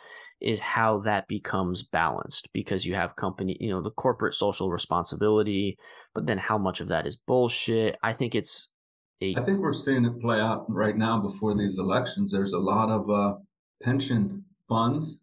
is 0.40 0.60
how 0.60 0.98
that 0.98 1.28
becomes 1.28 1.82
balanced 1.82 2.48
because 2.52 2.84
you 2.84 2.94
have 2.94 3.16
company, 3.16 3.56
you 3.60 3.70
know, 3.70 3.80
the 3.80 3.92
corporate 3.92 4.34
social 4.34 4.70
responsibility, 4.70 5.78
but 6.14 6.26
then 6.26 6.38
how 6.38 6.58
much 6.58 6.80
of 6.80 6.88
that 6.88 7.06
is 7.06 7.16
bullshit? 7.16 7.96
I 8.02 8.12
think 8.12 8.34
it's 8.34 8.72
a. 9.22 9.36
I 9.36 9.42
think 9.42 9.60
we're 9.60 9.72
seeing 9.72 10.04
it 10.04 10.20
play 10.20 10.40
out 10.40 10.64
right 10.68 10.96
now 10.96 11.20
before 11.20 11.56
these 11.56 11.78
elections. 11.78 12.32
There's 12.32 12.52
a 12.52 12.58
lot 12.58 12.90
of 12.90 13.08
uh, 13.08 13.36
pension 13.82 14.44
funds 14.68 15.22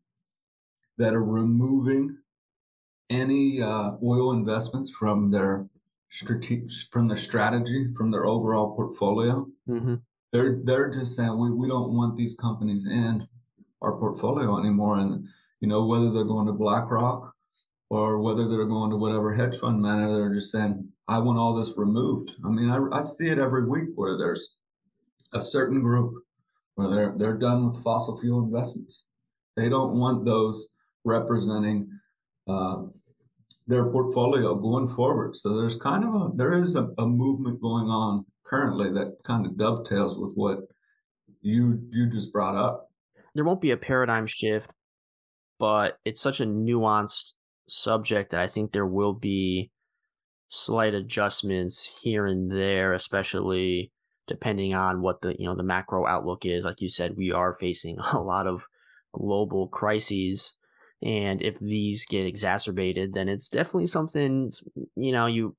that 0.97 1.13
are 1.13 1.23
removing 1.23 2.17
any 3.09 3.61
uh, 3.61 3.91
oil 4.03 4.31
investments 4.31 4.91
from 4.91 5.31
their 5.31 5.67
strate- 6.09 6.71
from 6.91 7.07
their 7.07 7.17
strategy, 7.17 7.87
from 7.97 8.11
their 8.11 8.25
overall 8.25 8.75
portfolio. 8.75 9.47
Mm-hmm. 9.67 9.95
They're 10.31 10.59
they're 10.63 10.89
just 10.89 11.15
saying 11.15 11.37
we, 11.37 11.51
we 11.51 11.67
don't 11.67 11.93
want 11.93 12.15
these 12.15 12.35
companies 12.35 12.87
in 12.87 13.27
our 13.81 13.97
portfolio 13.97 14.59
anymore, 14.59 14.99
and 14.99 15.27
you 15.59 15.67
know 15.67 15.85
whether 15.85 16.11
they're 16.11 16.23
going 16.23 16.47
to 16.47 16.53
BlackRock 16.53 17.33
or 17.89 18.19
whether 18.21 18.47
they're 18.47 18.65
going 18.65 18.91
to 18.91 18.97
whatever 18.97 19.33
hedge 19.33 19.57
fund 19.57 19.81
manager, 19.81 20.13
they're 20.13 20.33
just 20.33 20.51
saying 20.51 20.89
I 21.07 21.17
want 21.17 21.39
all 21.39 21.55
this 21.55 21.73
removed. 21.75 22.35
I 22.45 22.49
mean, 22.49 22.69
I, 22.69 22.79
I 22.91 23.01
see 23.01 23.29
it 23.29 23.39
every 23.39 23.67
week 23.67 23.89
where 23.95 24.17
there's 24.17 24.57
a 25.33 25.41
certain 25.41 25.81
group 25.81 26.23
where 26.75 26.89
they're 26.89 27.13
they're 27.17 27.37
done 27.37 27.65
with 27.65 27.83
fossil 27.83 28.19
fuel 28.19 28.43
investments. 28.43 29.09
They 29.55 29.69
don't 29.69 29.97
want 29.97 30.25
those 30.25 30.69
representing 31.03 31.89
uh, 32.47 32.83
their 33.67 33.85
portfolio 33.85 34.55
going 34.55 34.87
forward. 34.87 35.35
So 35.35 35.57
there's 35.57 35.75
kind 35.75 36.03
of 36.03 36.13
a 36.13 36.29
there 36.35 36.53
is 36.53 36.75
a, 36.75 36.89
a 36.97 37.05
movement 37.07 37.61
going 37.61 37.87
on 37.87 38.25
currently 38.49 38.91
that 38.91 39.17
kind 39.23 39.45
of 39.45 39.57
dovetails 39.57 40.17
with 40.17 40.33
what 40.35 40.59
you 41.41 41.79
you 41.91 42.09
just 42.09 42.33
brought 42.33 42.55
up. 42.55 42.89
There 43.35 43.45
won't 43.45 43.61
be 43.61 43.71
a 43.71 43.77
paradigm 43.77 44.25
shift, 44.25 44.73
but 45.59 45.99
it's 46.03 46.21
such 46.21 46.39
a 46.39 46.45
nuanced 46.45 47.33
subject 47.67 48.31
that 48.31 48.41
I 48.41 48.47
think 48.47 48.71
there 48.71 48.87
will 48.87 49.13
be 49.13 49.71
slight 50.49 50.95
adjustments 50.95 51.91
here 52.01 52.25
and 52.25 52.51
there, 52.51 52.91
especially 52.93 53.91
depending 54.27 54.73
on 54.73 55.01
what 55.01 55.21
the 55.21 55.35
you 55.39 55.45
know 55.45 55.55
the 55.55 55.63
macro 55.63 56.07
outlook 56.07 56.45
is. 56.45 56.65
Like 56.65 56.81
you 56.81 56.89
said, 56.89 57.17
we 57.17 57.31
are 57.31 57.57
facing 57.59 57.99
a 58.11 58.19
lot 58.19 58.47
of 58.47 58.63
global 59.13 59.67
crises 59.67 60.53
and 61.01 61.41
if 61.41 61.57
these 61.59 62.05
get 62.05 62.25
exacerbated 62.25 63.13
then 63.13 63.29
it's 63.29 63.49
definitely 63.49 63.87
something 63.87 64.51
you 64.95 65.11
know 65.11 65.25
you 65.25 65.55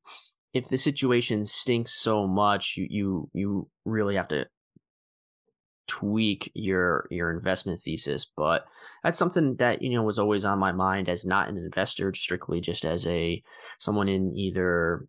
if 0.53 0.69
the 0.69 0.79
situation 0.79 1.45
stinks 1.45 1.93
so 1.93 2.27
much 2.27 2.75
you 2.77 2.87
you 2.91 3.31
you 3.33 3.69
really 3.85 4.17
have 4.17 4.29
to 4.29 4.47
tweak 5.87 6.53
your 6.55 7.09
your 7.11 7.33
investment 7.33 7.81
thesis 7.81 8.31
but 8.37 8.65
that's 9.03 9.19
something 9.19 9.57
that 9.57 9.83
you 9.83 9.91
know 9.91 10.03
was 10.03 10.21
always 10.21 10.45
on 10.45 10.59
my 10.59 10.71
mind 10.71 11.09
as 11.09 11.27
not 11.27 11.49
an 11.49 11.57
investor 11.57 12.15
strictly 12.15 12.61
just 12.61 12.85
as 12.85 13.07
a 13.09 13.43
someone 13.81 14.09
in 14.09 14.33
either 14.33 15.07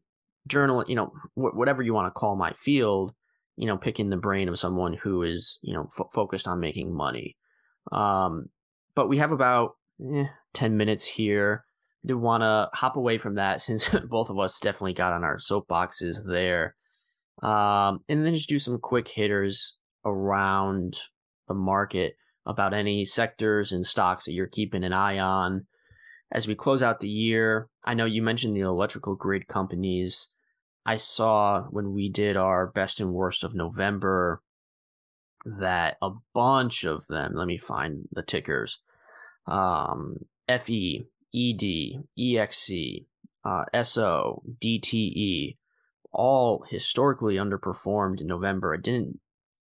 journal 0.48 0.84
you 0.88 0.96
know 0.96 1.14
wh- 1.36 1.56
whatever 1.56 1.84
you 1.84 1.94
want 1.94 2.08
to 2.08 2.20
call 2.20 2.36
my 2.36 2.52
field 2.54 3.14
you 3.58 3.68
know 3.68 3.78
picking 3.78 4.10
the 4.10 4.18
brain 4.18 4.50
of 4.50 4.58
someone 4.58 4.94
who 4.94 5.22
is 5.22 5.60
you 5.62 5.72
know 5.72 5.88
f- 6.00 6.08
focused 6.12 6.48
on 6.48 6.60
making 6.60 6.92
money 6.92 7.38
um 7.92 8.50
but 8.96 9.08
we 9.08 9.18
have 9.18 9.32
about 9.32 9.76
eh, 10.16 10.26
10 10.54 10.78
minutes 10.78 11.06
here. 11.06 11.66
Did 12.06 12.16
want 12.16 12.42
to 12.42 12.70
hop 12.74 12.96
away 12.96 13.18
from 13.18 13.36
that 13.36 13.62
since 13.62 13.90
both 14.10 14.30
of 14.30 14.40
us 14.40 14.60
definitely 14.60 14.94
got 14.94 15.14
on 15.14 15.24
our 15.24 15.38
soapboxes 15.38 16.26
there. 16.26 16.76
Um, 17.42 18.00
and 18.10 18.26
then 18.26 18.34
just 18.34 18.50
do 18.50 18.60
some 18.60 18.80
quick 18.80 19.08
hitters 19.08 19.78
around 20.06 21.00
the 21.48 21.54
market 21.54 22.16
about 22.46 22.74
any 22.74 23.06
sectors 23.06 23.72
and 23.72 23.86
stocks 23.86 24.26
that 24.26 24.34
you're 24.34 24.48
keeping 24.48 24.84
an 24.84 24.94
eye 24.94 25.20
on. 25.20 25.68
As 26.32 26.48
we 26.48 26.56
close 26.56 26.82
out 26.82 27.00
the 27.00 27.10
year, 27.10 27.68
I 27.84 27.94
know 27.94 28.06
you 28.06 28.22
mentioned 28.22 28.56
the 28.56 28.62
electrical 28.62 29.16
grid 29.16 29.48
companies. 29.48 30.30
I 30.86 30.98
saw 30.98 31.64
when 31.70 31.94
we 31.94 32.10
did 32.10 32.38
our 32.38 32.68
best 32.68 33.00
and 33.00 33.14
worst 33.14 33.44
of 33.44 33.54
November 33.54 34.42
that 35.46 35.98
a 36.02 36.12
bunch 36.34 36.84
of 36.84 37.06
them, 37.08 37.34
let 37.36 37.48
me 37.48 37.58
find 37.58 38.08
the 38.12 38.24
tickers, 38.24 38.80
um, 39.48 40.18
FE, 40.48 41.06
ED, 41.34 42.04
EXC, 42.20 43.06
uh, 43.44 43.66
SO, 43.84 44.44
DTE, 44.60 45.58
all 46.12 46.66
historically 46.70 47.36
underperformed 47.36 48.22
in 48.22 48.28
November. 48.28 48.74
I 48.74 48.82
didn't 48.82 49.20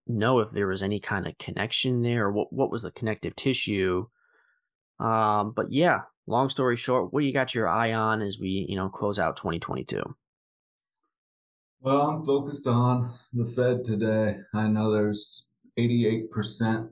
know 0.08 0.40
if 0.40 0.52
there 0.52 0.68
was 0.68 0.82
any 0.82 1.00
kind 1.00 1.28
of 1.28 1.38
connection 1.38 2.02
there 2.02 2.26
or 2.26 2.32
what, 2.32 2.52
what 2.52 2.72
was 2.72 2.82
the 2.82 2.92
connective 2.92 3.36
tissue. 3.36 4.08
Um, 5.00 5.54
but 5.56 5.72
yeah, 5.72 6.02
long 6.28 6.50
story 6.50 6.76
short, 6.76 7.14
what 7.14 7.24
you 7.24 7.32
got 7.32 7.56
your 7.56 7.68
eye 7.68 7.94
on 7.94 8.22
as 8.22 8.38
we, 8.40 8.66
you 8.68 8.76
know, 8.76 8.90
close 8.90 9.20
out 9.20 9.38
2022? 9.38 10.02
Well, 11.82 12.02
I'm 12.02 12.26
focused 12.26 12.68
on 12.68 13.14
the 13.32 13.46
Fed 13.46 13.84
today. 13.86 14.40
I 14.54 14.68
know 14.68 14.92
there's 14.92 15.52
88% 15.78 16.90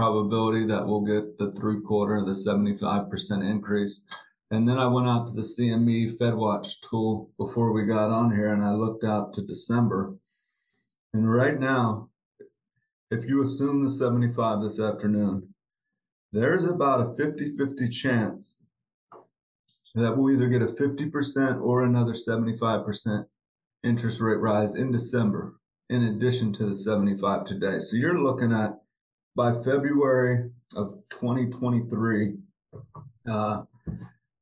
probability 0.00 0.64
that 0.64 0.86
we'll 0.86 1.02
get 1.02 1.36
the 1.36 1.52
three 1.52 1.78
quarter, 1.78 2.24
the 2.24 2.30
75% 2.30 3.44
increase. 3.44 4.06
And 4.50 4.66
then 4.66 4.78
I 4.78 4.86
went 4.86 5.06
out 5.06 5.26
to 5.26 5.34
the 5.34 5.42
CME 5.42 6.16
FedWatch 6.16 6.80
tool 6.88 7.28
before 7.36 7.74
we 7.74 7.84
got 7.84 8.08
on 8.08 8.30
here 8.30 8.54
and 8.54 8.64
I 8.64 8.70
looked 8.70 9.04
out 9.04 9.34
to 9.34 9.42
December. 9.42 10.14
And 11.12 11.30
right 11.30 11.60
now, 11.60 12.08
if 13.10 13.26
you 13.26 13.42
assume 13.42 13.82
the 13.82 13.90
75 13.90 14.62
this 14.62 14.80
afternoon, 14.80 15.52
there's 16.32 16.64
about 16.64 17.06
a 17.06 17.12
50 17.12 17.54
50 17.58 17.88
chance 17.90 18.62
that 19.94 20.16
we'll 20.16 20.32
either 20.32 20.48
get 20.48 20.62
a 20.62 20.66
50% 20.66 21.60
or 21.60 21.84
another 21.84 22.14
75% 22.14 23.26
interest 23.84 24.20
rate 24.22 24.40
rise 24.40 24.76
in 24.76 24.92
December, 24.92 25.56
in 25.90 26.04
addition 26.04 26.54
to 26.54 26.64
the 26.64 26.74
75 26.74 27.44
today. 27.44 27.80
So 27.80 27.98
you're 27.98 28.18
looking 28.18 28.54
at 28.54 28.80
by 29.36 29.52
February 29.52 30.50
of 30.76 31.02
2023, 31.10 32.34
uh, 33.28 33.62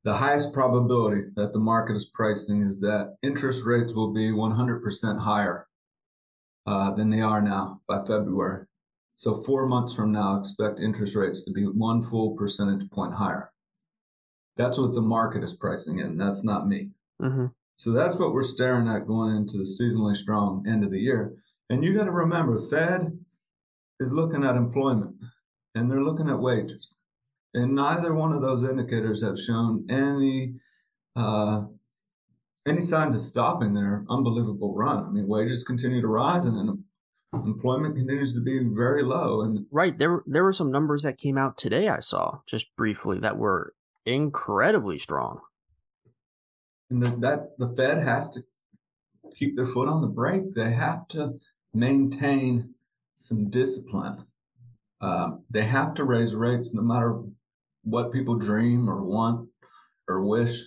the 0.04 0.14
highest 0.14 0.52
probability 0.52 1.22
that 1.36 1.52
the 1.52 1.58
market 1.58 1.94
is 1.94 2.06
pricing 2.06 2.62
is 2.62 2.80
that 2.80 3.16
interest 3.22 3.64
rates 3.66 3.94
will 3.94 4.12
be 4.12 4.30
100% 4.30 5.20
higher 5.20 5.66
uh, 6.66 6.92
than 6.92 7.10
they 7.10 7.20
are 7.20 7.42
now 7.42 7.80
by 7.88 8.02
February. 8.04 8.64
So, 9.14 9.42
four 9.42 9.66
months 9.66 9.94
from 9.94 10.12
now, 10.12 10.38
expect 10.38 10.80
interest 10.80 11.16
rates 11.16 11.42
to 11.44 11.50
be 11.50 11.64
one 11.64 12.02
full 12.02 12.36
percentage 12.36 12.88
point 12.90 13.14
higher. 13.14 13.50
That's 14.56 14.78
what 14.78 14.94
the 14.94 15.02
market 15.02 15.42
is 15.42 15.54
pricing 15.54 15.98
in. 15.98 16.16
That's 16.16 16.44
not 16.44 16.68
me. 16.68 16.90
Mm-hmm. 17.20 17.46
So, 17.74 17.90
that's 17.90 18.16
what 18.16 18.32
we're 18.32 18.44
staring 18.44 18.86
at 18.86 19.08
going 19.08 19.34
into 19.34 19.56
the 19.56 19.64
seasonally 19.64 20.14
strong 20.14 20.64
end 20.68 20.84
of 20.84 20.92
the 20.92 21.00
year. 21.00 21.34
And 21.68 21.82
you 21.82 21.94
got 21.94 22.04
to 22.04 22.12
remember, 22.12 22.58
Fed 22.58 23.18
is 24.00 24.12
looking 24.12 24.44
at 24.44 24.56
employment 24.56 25.16
and 25.74 25.90
they're 25.90 26.02
looking 26.02 26.28
at 26.28 26.38
wages. 26.38 27.00
And 27.54 27.74
neither 27.74 28.14
one 28.14 28.32
of 28.32 28.42
those 28.42 28.64
indicators 28.64 29.22
have 29.22 29.38
shown 29.38 29.86
any 29.90 30.54
uh, 31.16 31.62
any 32.66 32.80
signs 32.80 33.14
of 33.14 33.20
stopping 33.20 33.74
their 33.74 34.04
unbelievable 34.10 34.74
run. 34.74 35.04
I 35.04 35.10
mean, 35.10 35.26
wages 35.26 35.64
continue 35.64 36.00
to 36.00 36.06
rise 36.06 36.44
and 36.44 36.84
employment 37.32 37.96
continues 37.96 38.34
to 38.34 38.40
be 38.40 38.60
very 38.62 39.02
low. 39.02 39.42
And 39.42 39.66
right 39.70 39.98
there, 39.98 40.22
there 40.26 40.44
were 40.44 40.52
some 40.52 40.70
numbers 40.70 41.02
that 41.02 41.18
came 41.18 41.38
out 41.38 41.56
today. 41.56 41.88
I 41.88 42.00
saw 42.00 42.40
just 42.46 42.74
briefly 42.76 43.18
that 43.20 43.38
were 43.38 43.74
incredibly 44.04 44.98
strong. 44.98 45.40
And 46.90 47.02
the, 47.02 47.08
that 47.18 47.58
the 47.58 47.68
Fed 47.68 48.02
has 48.02 48.30
to 48.30 48.40
keep 49.34 49.56
their 49.56 49.66
foot 49.66 49.88
on 49.88 50.00
the 50.00 50.08
brake. 50.08 50.54
They 50.54 50.72
have 50.72 51.08
to 51.08 51.38
maintain 51.74 52.74
some 53.18 53.50
discipline. 53.50 54.24
Uh, 55.00 55.30
they 55.50 55.64
have 55.64 55.94
to 55.94 56.04
raise 56.04 56.34
rates 56.34 56.74
no 56.74 56.82
matter 56.82 57.20
what 57.84 58.12
people 58.12 58.36
dream 58.36 58.88
or 58.88 59.02
want 59.04 59.48
or 60.08 60.24
wish. 60.24 60.64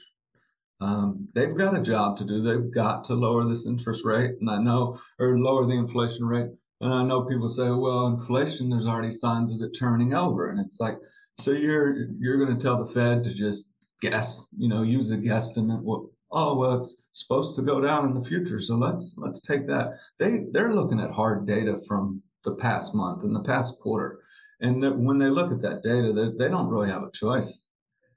Um, 0.80 1.28
they've 1.36 1.56
got 1.56 1.78
a 1.78 1.82
job 1.82 2.18
to 2.18 2.26
do. 2.26 2.42
They've 2.42 2.72
got 2.74 3.04
to 3.06 3.14
lower 3.14 3.48
this 3.48 3.68
interest 3.68 4.04
rate, 4.06 4.32
and 4.40 4.50
I 4.50 4.58
know, 4.58 5.00
or 5.20 5.38
lower 5.38 5.66
the 5.66 5.78
inflation 5.78 6.26
rate. 6.26 6.50
And 6.80 6.94
I 6.94 7.04
know 7.04 7.24
people 7.24 7.48
say, 7.48 7.70
"Well, 7.70 8.08
inflation, 8.08 8.70
there's 8.70 8.88
already 8.88 9.12
signs 9.12 9.54
of 9.54 9.62
it 9.62 9.78
turning 9.78 10.14
over," 10.14 10.50
and 10.50 10.60
it's 10.60 10.80
like, 10.80 10.98
so 11.38 11.52
you're 11.52 12.08
you're 12.20 12.44
going 12.44 12.58
to 12.58 12.62
tell 12.62 12.84
the 12.84 12.92
Fed 12.92 13.24
to 13.24 13.34
just 13.34 13.76
guess, 14.02 14.50
you 14.58 14.68
know, 14.68 14.82
use 14.82 15.12
a 15.12 15.18
guesstimate. 15.18 15.84
What? 15.84 16.04
Oh, 16.32 16.58
well, 16.58 16.80
it's 16.80 17.08
supposed 17.12 17.56
to 17.56 17.62
go 17.62 17.82
down 17.82 18.06
in 18.06 18.14
the 18.14 18.28
future, 18.28 18.60
so 18.60 18.76
let's 18.78 19.16
let's 19.18 19.42
take 19.42 19.68
that. 19.68 20.00
They 20.18 20.46
they're 20.52 20.74
looking 20.74 21.00
at 21.00 21.12
hard 21.12 21.46
data 21.46 21.80
from 21.88 22.24
the 22.44 22.56
past 22.56 22.96
month 22.96 23.24
and 23.24 23.36
the 23.36 23.44
past 23.44 23.80
quarter. 23.80 24.20
And 24.60 24.82
that 24.84 24.98
when 24.98 25.18
they 25.18 25.30
look 25.30 25.52
at 25.52 25.62
that 25.62 25.84
data, 25.84 26.14
they, 26.14 26.38
they 26.38 26.50
don't 26.50 26.70
really 26.70 26.90
have 26.90 27.04
a 27.04 27.12
choice. 27.12 27.66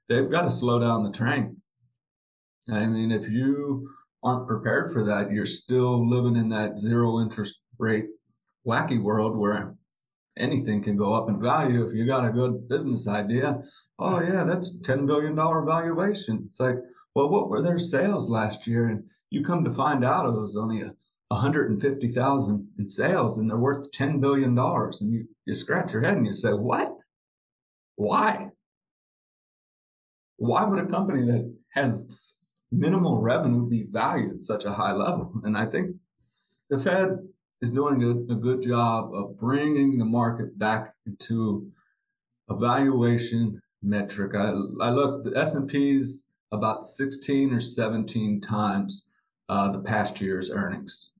They've 0.07 0.29
got 0.29 0.43
to 0.43 0.51
slow 0.51 0.79
down 0.79 1.03
the 1.03 1.11
train. 1.11 1.57
I 2.69 2.85
mean, 2.85 3.11
if 3.11 3.29
you 3.29 3.89
aren't 4.23 4.47
prepared 4.47 4.91
for 4.91 5.03
that, 5.05 5.31
you're 5.31 5.45
still 5.45 6.07
living 6.07 6.35
in 6.35 6.49
that 6.49 6.77
zero 6.77 7.19
interest 7.19 7.61
rate 7.77 8.05
wacky 8.67 9.01
world 9.01 9.37
where 9.37 9.75
anything 10.37 10.83
can 10.83 10.97
go 10.97 11.13
up 11.13 11.29
in 11.29 11.41
value. 11.41 11.85
If 11.85 11.93
you 11.93 12.05
got 12.05 12.25
a 12.25 12.31
good 12.31 12.67
business 12.67 13.07
idea, 13.07 13.61
oh 13.99 14.21
yeah, 14.21 14.43
that's 14.43 14.79
$10 14.79 15.07
billion 15.07 15.35
valuation. 15.35 16.41
It's 16.43 16.59
like, 16.59 16.77
well, 17.13 17.29
what 17.29 17.49
were 17.49 17.61
their 17.61 17.79
sales 17.79 18.29
last 18.29 18.67
year? 18.67 18.89
And 18.89 19.03
you 19.29 19.43
come 19.43 19.63
to 19.63 19.71
find 19.71 20.03
out 20.03 20.27
it 20.27 20.31
was 20.31 20.57
only 20.57 20.81
a 20.81 20.93
150,000 21.29 22.73
in 22.77 22.87
sales 22.87 23.37
and 23.37 23.49
they're 23.49 23.57
worth 23.57 23.91
10 23.91 24.19
billion 24.19 24.53
dollars 24.53 25.01
and 25.01 25.11
you, 25.11 25.27
you 25.45 25.53
scratch 25.53 25.93
your 25.93 26.03
head 26.03 26.17
and 26.17 26.25
you 26.25 26.33
say, 26.33 26.53
"What? 26.53 26.95
Why? 27.95 28.49
Why 30.37 30.65
would 30.65 30.79
a 30.79 30.85
company 30.85 31.25
that 31.25 31.51
has 31.69 32.33
minimal 32.71 33.21
revenue 33.21 33.67
be 33.67 33.85
valued 33.89 34.35
at 34.35 34.43
such 34.43 34.65
a 34.65 34.73
high 34.73 34.91
level?" 34.91 35.31
And 35.43 35.57
I 35.57 35.65
think 35.65 35.95
the 36.69 36.77
Fed 36.77 37.17
is 37.61 37.71
doing 37.71 38.03
a, 38.03 38.33
a 38.33 38.35
good 38.35 38.61
job 38.61 39.13
of 39.13 39.37
bringing 39.37 39.97
the 39.97 40.05
market 40.05 40.59
back 40.59 40.93
into 41.07 41.71
a 42.49 42.55
valuation 42.55 43.59
metric. 43.81 44.35
I, 44.35 44.49
I 44.81 44.91
looked 44.91 45.23
the 45.23 45.35
S&P's 45.35 46.27
about 46.51 46.83
16 46.83 47.51
or 47.53 47.61
17 47.61 48.41
times 48.41 49.07
uh, 49.49 49.71
the 49.71 49.79
past 49.79 50.21
year's 50.21 50.51
earnings 50.51 51.11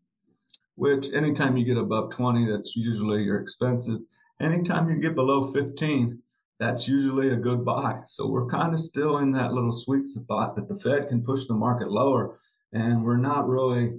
which 0.76 1.14
anytime 1.14 1.58
you 1.58 1.66
get 1.66 1.78
above 1.78 2.12
20, 2.12 2.46
that's 2.46 2.76
usually 2.76 3.24
you're 3.24 3.40
expensive. 3.40 4.00
Anytime 4.42 4.90
you 4.90 4.98
get 4.98 5.16
below 5.16 5.52
15, 5.52 6.22
that's 6.60 6.88
usually 6.88 7.30
a 7.30 7.38
good 7.38 7.66
buy. 7.66 8.00
So 8.06 8.28
we're 8.28 8.48
kind 8.48 8.74
of 8.74 8.80
still 8.80 9.18
in 9.18 9.32
that 9.34 9.54
little 9.54 9.72
sweet 9.72 10.08
spot 10.08 10.56
that 10.56 10.68
the 10.68 10.76
Fed 10.76 11.08
can 11.08 11.24
push 11.24 11.46
the 11.46 11.54
market 11.54 11.92
lower 11.92 12.40
and 12.74 13.04
we're 13.04 13.18
not 13.18 13.48
really 13.48 13.94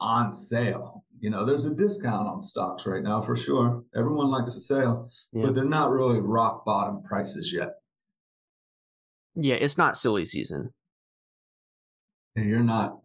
on 0.00 0.34
sale. 0.34 1.04
You 1.20 1.28
know, 1.28 1.44
there's 1.44 1.66
a 1.66 1.74
discount 1.74 2.28
on 2.28 2.42
stocks 2.42 2.86
right 2.86 3.02
now 3.02 3.20
for 3.20 3.36
sure. 3.36 3.84
Everyone 3.94 4.30
likes 4.30 4.54
a 4.54 4.60
sale, 4.60 5.10
yeah. 5.32 5.44
but 5.44 5.54
they're 5.54 5.64
not 5.64 5.90
really 5.90 6.18
rock 6.18 6.64
bottom 6.64 7.02
prices 7.02 7.52
yet. 7.52 7.74
Yeah, 9.34 9.56
it's 9.56 9.76
not 9.76 9.98
silly 9.98 10.24
season. 10.24 10.72
And 12.36 12.48
you're 12.48 12.60
not 12.60 13.00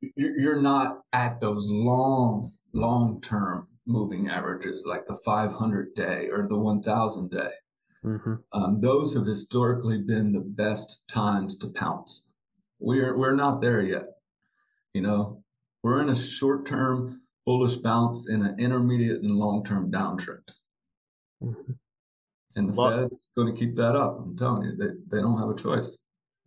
you're 0.00 0.60
not 0.60 1.00
at 1.12 1.40
those 1.40 1.70
long, 1.70 2.50
long 2.72 3.20
term 3.20 3.68
moving 3.86 4.28
averages 4.28 4.86
like 4.88 5.06
the 5.06 5.18
500 5.24 5.94
day 5.94 6.28
or 6.30 6.46
the 6.48 6.58
1000 6.58 7.30
day. 7.30 7.50
Mm-hmm. 8.04 8.34
Um, 8.52 8.80
those 8.80 9.14
have 9.14 9.26
historically 9.26 9.98
been 9.98 10.32
the 10.32 10.40
best 10.40 11.08
times 11.08 11.58
to 11.58 11.68
pounce. 11.68 12.30
We're 12.78 13.16
we're 13.16 13.34
not 13.34 13.60
there 13.60 13.80
yet. 13.80 14.04
You 14.92 15.00
know, 15.02 15.42
we're 15.82 16.02
in 16.02 16.10
a 16.10 16.14
short 16.14 16.66
term 16.66 17.22
bullish 17.46 17.76
bounce 17.76 18.28
in 18.28 18.44
an 18.44 18.58
intermediate 18.60 19.22
and 19.22 19.32
long 19.32 19.64
term 19.64 19.90
downtrend. 19.90 20.48
Mm-hmm. 21.42 21.72
And 22.56 22.70
the 22.70 22.74
well, 22.74 22.98
Fed's 22.98 23.30
going 23.36 23.52
to 23.52 23.58
keep 23.58 23.76
that 23.76 23.96
up. 23.96 24.18
I'm 24.20 24.36
telling 24.36 24.64
you, 24.64 24.76
they, 24.76 25.16
they 25.16 25.22
don't 25.22 25.38
have 25.38 25.50
a 25.50 25.54
choice. 25.54 25.98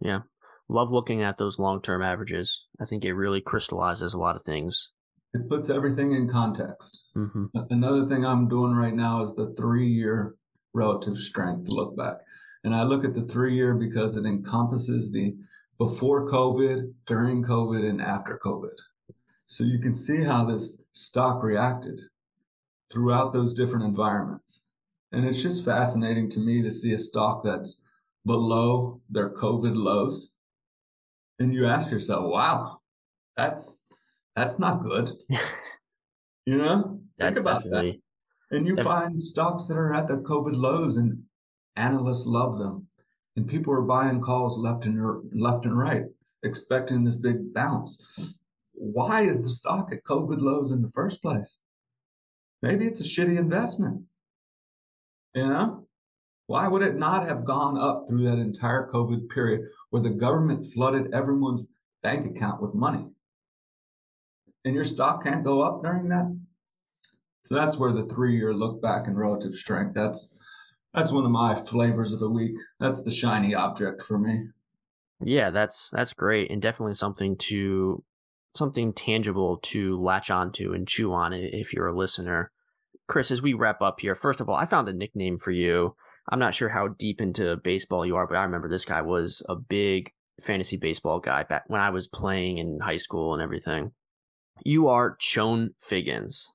Yeah 0.01 0.21
love 0.69 0.91
looking 0.91 1.21
at 1.21 1.37
those 1.37 1.59
long 1.59 1.81
term 1.81 2.01
averages. 2.01 2.65
I 2.79 2.85
think 2.85 3.03
it 3.03 3.13
really 3.13 3.41
crystallizes 3.41 4.13
a 4.13 4.19
lot 4.19 4.35
of 4.35 4.43
things. 4.43 4.91
It 5.33 5.49
puts 5.49 5.69
everything 5.69 6.13
in 6.13 6.29
context. 6.29 7.03
Mm-hmm. 7.15 7.45
Another 7.69 8.05
thing 8.05 8.25
I'm 8.25 8.47
doing 8.47 8.73
right 8.73 8.93
now 8.93 9.21
is 9.21 9.35
the 9.35 9.53
three 9.55 9.87
year 9.87 10.35
relative 10.73 11.17
strength 11.17 11.67
look 11.69 11.97
back. 11.97 12.17
And 12.63 12.75
I 12.75 12.83
look 12.83 13.03
at 13.05 13.13
the 13.13 13.23
three 13.23 13.55
year 13.55 13.73
because 13.73 14.15
it 14.15 14.25
encompasses 14.25 15.11
the 15.11 15.35
before 15.77 16.29
COVID, 16.29 16.93
during 17.05 17.43
COVID, 17.43 17.87
and 17.87 18.01
after 18.01 18.39
COVID. 18.43 18.75
So 19.45 19.63
you 19.63 19.79
can 19.79 19.95
see 19.95 20.23
how 20.23 20.45
this 20.45 20.83
stock 20.91 21.41
reacted 21.41 21.99
throughout 22.91 23.33
those 23.33 23.53
different 23.53 23.85
environments. 23.85 24.65
And 25.11 25.25
it's 25.25 25.41
just 25.41 25.65
fascinating 25.65 26.29
to 26.31 26.39
me 26.39 26.61
to 26.61 26.69
see 26.69 26.93
a 26.93 26.97
stock 26.97 27.43
that's 27.43 27.81
below 28.25 28.99
their 29.09 29.29
COVID 29.29 29.75
lows 29.75 30.33
and 31.39 31.53
you 31.53 31.65
ask 31.65 31.91
yourself, 31.91 32.25
wow, 32.31 32.79
that's 33.35 33.87
that's 34.35 34.59
not 34.59 34.83
good. 34.83 35.11
you 36.45 36.57
know? 36.57 37.01
Think 37.19 37.37
about 37.37 37.63
that. 37.63 37.97
And 38.51 38.67
you 38.67 38.75
find 38.77 39.21
stocks 39.21 39.65
that 39.67 39.77
are 39.77 39.93
at 39.93 40.07
their 40.07 40.21
COVID 40.21 40.55
lows 40.55 40.97
and 40.97 41.23
analysts 41.75 42.25
love 42.25 42.57
them. 42.57 42.87
And 43.35 43.47
people 43.47 43.73
are 43.73 43.81
buying 43.81 44.21
calls 44.21 44.57
left 44.57 44.85
and 44.85 44.99
er, 44.99 45.21
left 45.31 45.65
and 45.65 45.77
right, 45.77 46.03
expecting 46.43 47.03
this 47.03 47.17
big 47.17 47.53
bounce. 47.53 48.39
Why 48.73 49.21
is 49.21 49.41
the 49.41 49.49
stock 49.49 49.91
at 49.91 50.03
COVID 50.03 50.41
lows 50.41 50.71
in 50.71 50.81
the 50.81 50.89
first 50.89 51.21
place? 51.21 51.59
Maybe 52.61 52.85
it's 52.85 53.01
a 53.01 53.03
shitty 53.03 53.37
investment. 53.37 54.03
You 55.35 55.47
know? 55.47 55.87
Why 56.49 56.67
would 56.67 56.81
it 56.81 56.95
not 56.95 57.27
have 57.27 57.45
gone 57.45 57.77
up 57.77 58.05
through 58.09 58.23
that 58.23 58.39
entire 58.39 58.89
COVID 58.89 59.29
period 59.29 59.69
where 59.91 60.01
the 60.01 60.09
government 60.09 60.65
flooded 60.65 61.13
everyone's 61.13 61.61
bank 62.01 62.25
account 62.25 62.59
with 62.59 62.73
money? 62.73 63.05
And 64.65 64.73
your 64.73 64.83
stock 64.83 65.23
can't 65.23 65.43
go 65.43 65.61
up 65.61 65.83
during 65.83 66.09
that? 66.09 66.25
So 67.43 67.53
that's 67.53 67.77
where 67.77 67.91
the 67.91 68.07
three 68.07 68.35
year 68.35 68.51
look 68.51 68.81
back 68.81 69.05
and 69.05 69.15
relative 69.15 69.53
strength, 69.53 69.93
that's 69.93 70.39
that's 70.91 71.11
one 71.11 71.23
of 71.23 71.29
my 71.29 71.53
flavors 71.53 72.13
of 72.13 72.19
the 72.19 72.31
week. 72.31 72.55
That's 72.79 73.03
the 73.03 73.11
shiny 73.11 73.53
object 73.53 74.01
for 74.01 74.17
me. 74.17 74.47
Yeah, 75.23 75.51
that's 75.51 75.91
that's 75.91 76.13
great 76.13 76.49
and 76.49 76.59
definitely 76.59 76.95
something 76.95 77.37
to 77.41 78.03
something 78.55 78.91
tangible 78.93 79.57
to 79.57 79.99
latch 79.99 80.31
onto 80.31 80.73
and 80.73 80.87
chew 80.87 81.13
on 81.13 81.31
if 81.31 81.73
you're 81.73 81.85
a 81.85 81.95
listener. 81.95 82.51
Chris, 83.07 83.29
as 83.29 83.39
we 83.39 83.53
wrap 83.53 83.83
up 83.83 83.99
here, 83.99 84.15
first 84.15 84.41
of 84.41 84.49
all, 84.49 84.55
I 84.55 84.65
found 84.65 84.89
a 84.89 84.93
nickname 84.93 85.37
for 85.37 85.51
you 85.51 85.95
I'm 86.29 86.39
not 86.39 86.53
sure 86.55 86.69
how 86.69 86.89
deep 86.89 87.21
into 87.21 87.57
baseball 87.57 88.05
you 88.05 88.15
are, 88.15 88.27
but 88.27 88.37
I 88.37 88.43
remember 88.43 88.69
this 88.69 88.85
guy 88.85 89.01
was 89.01 89.43
a 89.49 89.55
big 89.55 90.13
fantasy 90.41 90.77
baseball 90.77 91.19
guy 91.19 91.43
back 91.43 91.63
when 91.67 91.81
I 91.81 91.89
was 91.89 92.07
playing 92.07 92.59
in 92.59 92.79
high 92.81 92.97
school 92.97 93.33
and 93.33 93.41
everything. 93.41 93.91
You 94.63 94.87
are 94.87 95.15
Chone 95.19 95.71
Figgins 95.79 96.53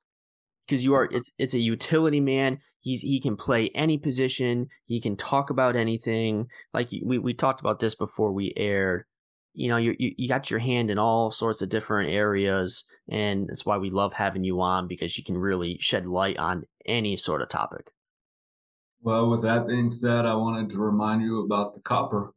because 0.66 0.84
you 0.84 0.94
are 0.94 1.08
it's 1.10 1.32
it's 1.38 1.54
a 1.54 1.58
utility 1.58 2.20
man. 2.20 2.60
He's 2.80 3.00
he 3.00 3.20
can 3.20 3.37
play 3.37 3.70
any 3.74 3.98
position. 3.98 4.68
He 4.84 5.00
can 5.00 5.16
talk 5.16 5.50
about 5.50 5.76
anything. 5.76 6.48
Like 6.72 6.90
we 7.04 7.18
we 7.18 7.34
talked 7.34 7.60
about 7.60 7.80
this 7.80 7.94
before 7.94 8.32
we 8.32 8.52
aired. 8.56 9.04
You 9.54 9.68
know, 9.68 9.76
you, 9.76 9.94
you 9.98 10.14
you 10.16 10.28
got 10.28 10.50
your 10.50 10.60
hand 10.60 10.90
in 10.90 10.98
all 10.98 11.30
sorts 11.30 11.62
of 11.62 11.68
different 11.68 12.10
areas, 12.10 12.84
and 13.08 13.48
that's 13.48 13.64
why 13.64 13.78
we 13.78 13.90
love 13.90 14.12
having 14.14 14.44
you 14.44 14.60
on 14.60 14.88
because 14.88 15.16
you 15.16 15.24
can 15.24 15.38
really 15.38 15.78
shed 15.80 16.06
light 16.06 16.38
on 16.38 16.64
any 16.87 17.16
sort 17.16 17.40
of 17.40 17.48
topic. 17.48 17.92
Well, 19.05 19.29
with 19.29 19.43
that 19.43 19.67
being 19.67 19.90
said, 19.90 20.25
I 20.25 20.35
wanted 20.35 20.71
to 20.71 20.79
remind 20.79 21.21
you 21.21 21.45
about 21.45 21.75
the 21.75 21.81
copper. 21.81 22.33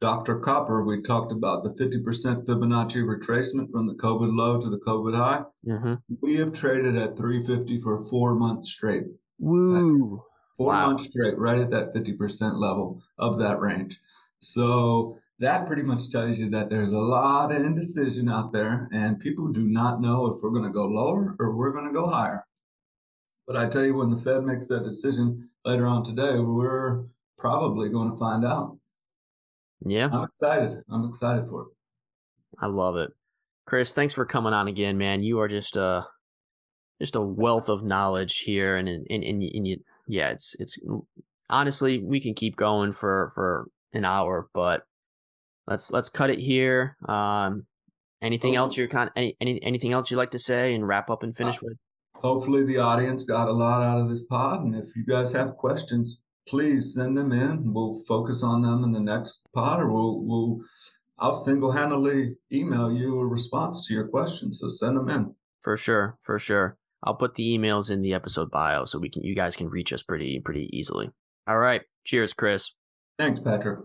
Dr. 0.00 0.40
Copper, 0.40 0.82
we 0.82 1.00
talked 1.00 1.30
about 1.30 1.62
the 1.62 1.70
50% 1.70 2.44
Fibonacci 2.44 3.04
retracement 3.04 3.70
from 3.70 3.86
the 3.86 3.94
COVID 3.94 4.36
low 4.36 4.60
to 4.60 4.68
the 4.68 4.80
COVID 4.80 5.16
high. 5.16 5.42
Mm-hmm. 5.64 5.94
We 6.20 6.34
have 6.36 6.52
traded 6.52 6.96
at 6.96 7.16
350 7.16 7.80
for 7.80 8.00
four 8.00 8.34
months 8.34 8.72
straight. 8.72 9.04
Woo! 9.38 10.20
Four 10.56 10.66
wow. 10.66 10.86
months 10.90 11.06
straight, 11.06 11.38
right 11.38 11.58
at 11.58 11.70
that 11.70 11.94
50% 11.94 12.58
level 12.58 13.00
of 13.18 13.38
that 13.38 13.60
range. 13.60 14.00
So 14.40 15.18
that 15.38 15.68
pretty 15.68 15.82
much 15.82 16.10
tells 16.10 16.40
you 16.40 16.50
that 16.50 16.68
there's 16.68 16.94
a 16.94 16.98
lot 16.98 17.52
of 17.52 17.62
indecision 17.62 18.28
out 18.28 18.52
there, 18.52 18.88
and 18.92 19.20
people 19.20 19.46
do 19.52 19.68
not 19.68 20.00
know 20.00 20.26
if 20.26 20.42
we're 20.42 20.50
going 20.50 20.64
to 20.64 20.70
go 20.70 20.86
lower 20.86 21.36
or 21.38 21.54
we're 21.54 21.72
going 21.72 21.86
to 21.86 21.92
go 21.92 22.08
higher. 22.08 22.44
But 23.48 23.56
I 23.56 23.66
tell 23.66 23.82
you, 23.82 23.94
when 23.94 24.10
the 24.10 24.18
Fed 24.18 24.44
makes 24.44 24.66
that 24.66 24.84
decision 24.84 25.48
later 25.64 25.86
on 25.86 26.04
today, 26.04 26.38
we're 26.38 27.06
probably 27.38 27.88
going 27.88 28.10
to 28.10 28.16
find 28.18 28.44
out. 28.44 28.76
Yeah. 29.84 30.10
I'm 30.12 30.24
excited. 30.24 30.82
I'm 30.90 31.06
excited 31.06 31.48
for 31.48 31.62
it. 31.62 31.68
I 32.60 32.66
love 32.66 32.96
it. 32.96 33.10
Chris, 33.66 33.94
thanks 33.94 34.12
for 34.12 34.26
coming 34.26 34.52
on 34.52 34.68
again, 34.68 34.98
man. 34.98 35.22
You 35.22 35.40
are 35.40 35.48
just 35.48 35.76
a 35.76 36.06
just 37.00 37.16
a 37.16 37.20
wealth 37.20 37.70
of 37.70 37.82
knowledge 37.82 38.40
here 38.40 38.76
and 38.76 38.88
and, 38.88 39.06
and, 39.08 39.24
and 39.24 39.66
you, 39.66 39.78
yeah, 40.06 40.28
it's 40.28 40.54
it's 40.58 40.78
honestly, 41.48 41.98
we 41.98 42.20
can 42.20 42.34
keep 42.34 42.56
going 42.56 42.92
for 42.92 43.32
for 43.34 43.68
an 43.94 44.04
hour, 44.04 44.48
but 44.52 44.82
let's 45.66 45.90
let's 45.90 46.10
cut 46.10 46.30
it 46.30 46.38
here. 46.38 46.96
Um 47.08 47.66
anything 48.20 48.56
else 48.56 48.76
you're 48.76 48.88
kind 48.88 49.10
any, 49.16 49.36
any 49.40 49.62
anything 49.62 49.92
else 49.92 50.10
you'd 50.10 50.16
like 50.16 50.32
to 50.32 50.38
say 50.38 50.74
and 50.74 50.86
wrap 50.86 51.08
up 51.08 51.22
and 51.22 51.36
finish 51.36 51.56
uh, 51.56 51.60
with? 51.62 51.78
Hopefully 52.22 52.64
the 52.64 52.78
audience 52.78 53.24
got 53.24 53.48
a 53.48 53.52
lot 53.52 53.82
out 53.82 54.00
of 54.00 54.08
this 54.08 54.24
pod. 54.24 54.62
And 54.62 54.74
if 54.74 54.94
you 54.96 55.04
guys 55.04 55.32
have 55.32 55.56
questions, 55.56 56.20
please 56.46 56.94
send 56.94 57.16
them 57.16 57.32
in. 57.32 57.72
We'll 57.72 58.02
focus 58.06 58.42
on 58.42 58.62
them 58.62 58.84
in 58.84 58.92
the 58.92 59.00
next 59.00 59.42
pod, 59.54 59.80
or 59.80 59.90
we'll 59.90 60.20
we'll 60.20 60.60
I'll 61.18 61.34
single 61.34 61.72
handedly 61.72 62.36
email 62.52 62.92
you 62.92 63.18
a 63.20 63.26
response 63.26 63.86
to 63.86 63.94
your 63.94 64.08
questions. 64.08 64.60
So 64.60 64.68
send 64.68 64.96
them 64.96 65.08
in. 65.08 65.34
For 65.62 65.76
sure, 65.76 66.16
for 66.20 66.38
sure. 66.38 66.76
I'll 67.04 67.14
put 67.14 67.34
the 67.36 67.56
emails 67.56 67.90
in 67.90 68.02
the 68.02 68.14
episode 68.14 68.50
bio 68.50 68.84
so 68.84 68.98
we 68.98 69.08
can 69.08 69.22
you 69.22 69.34
guys 69.34 69.56
can 69.56 69.68
reach 69.68 69.92
us 69.92 70.02
pretty 70.02 70.40
pretty 70.40 70.68
easily. 70.72 71.10
All 71.46 71.58
right. 71.58 71.82
Cheers, 72.04 72.32
Chris. 72.32 72.72
Thanks, 73.18 73.40
Patrick. 73.40 73.80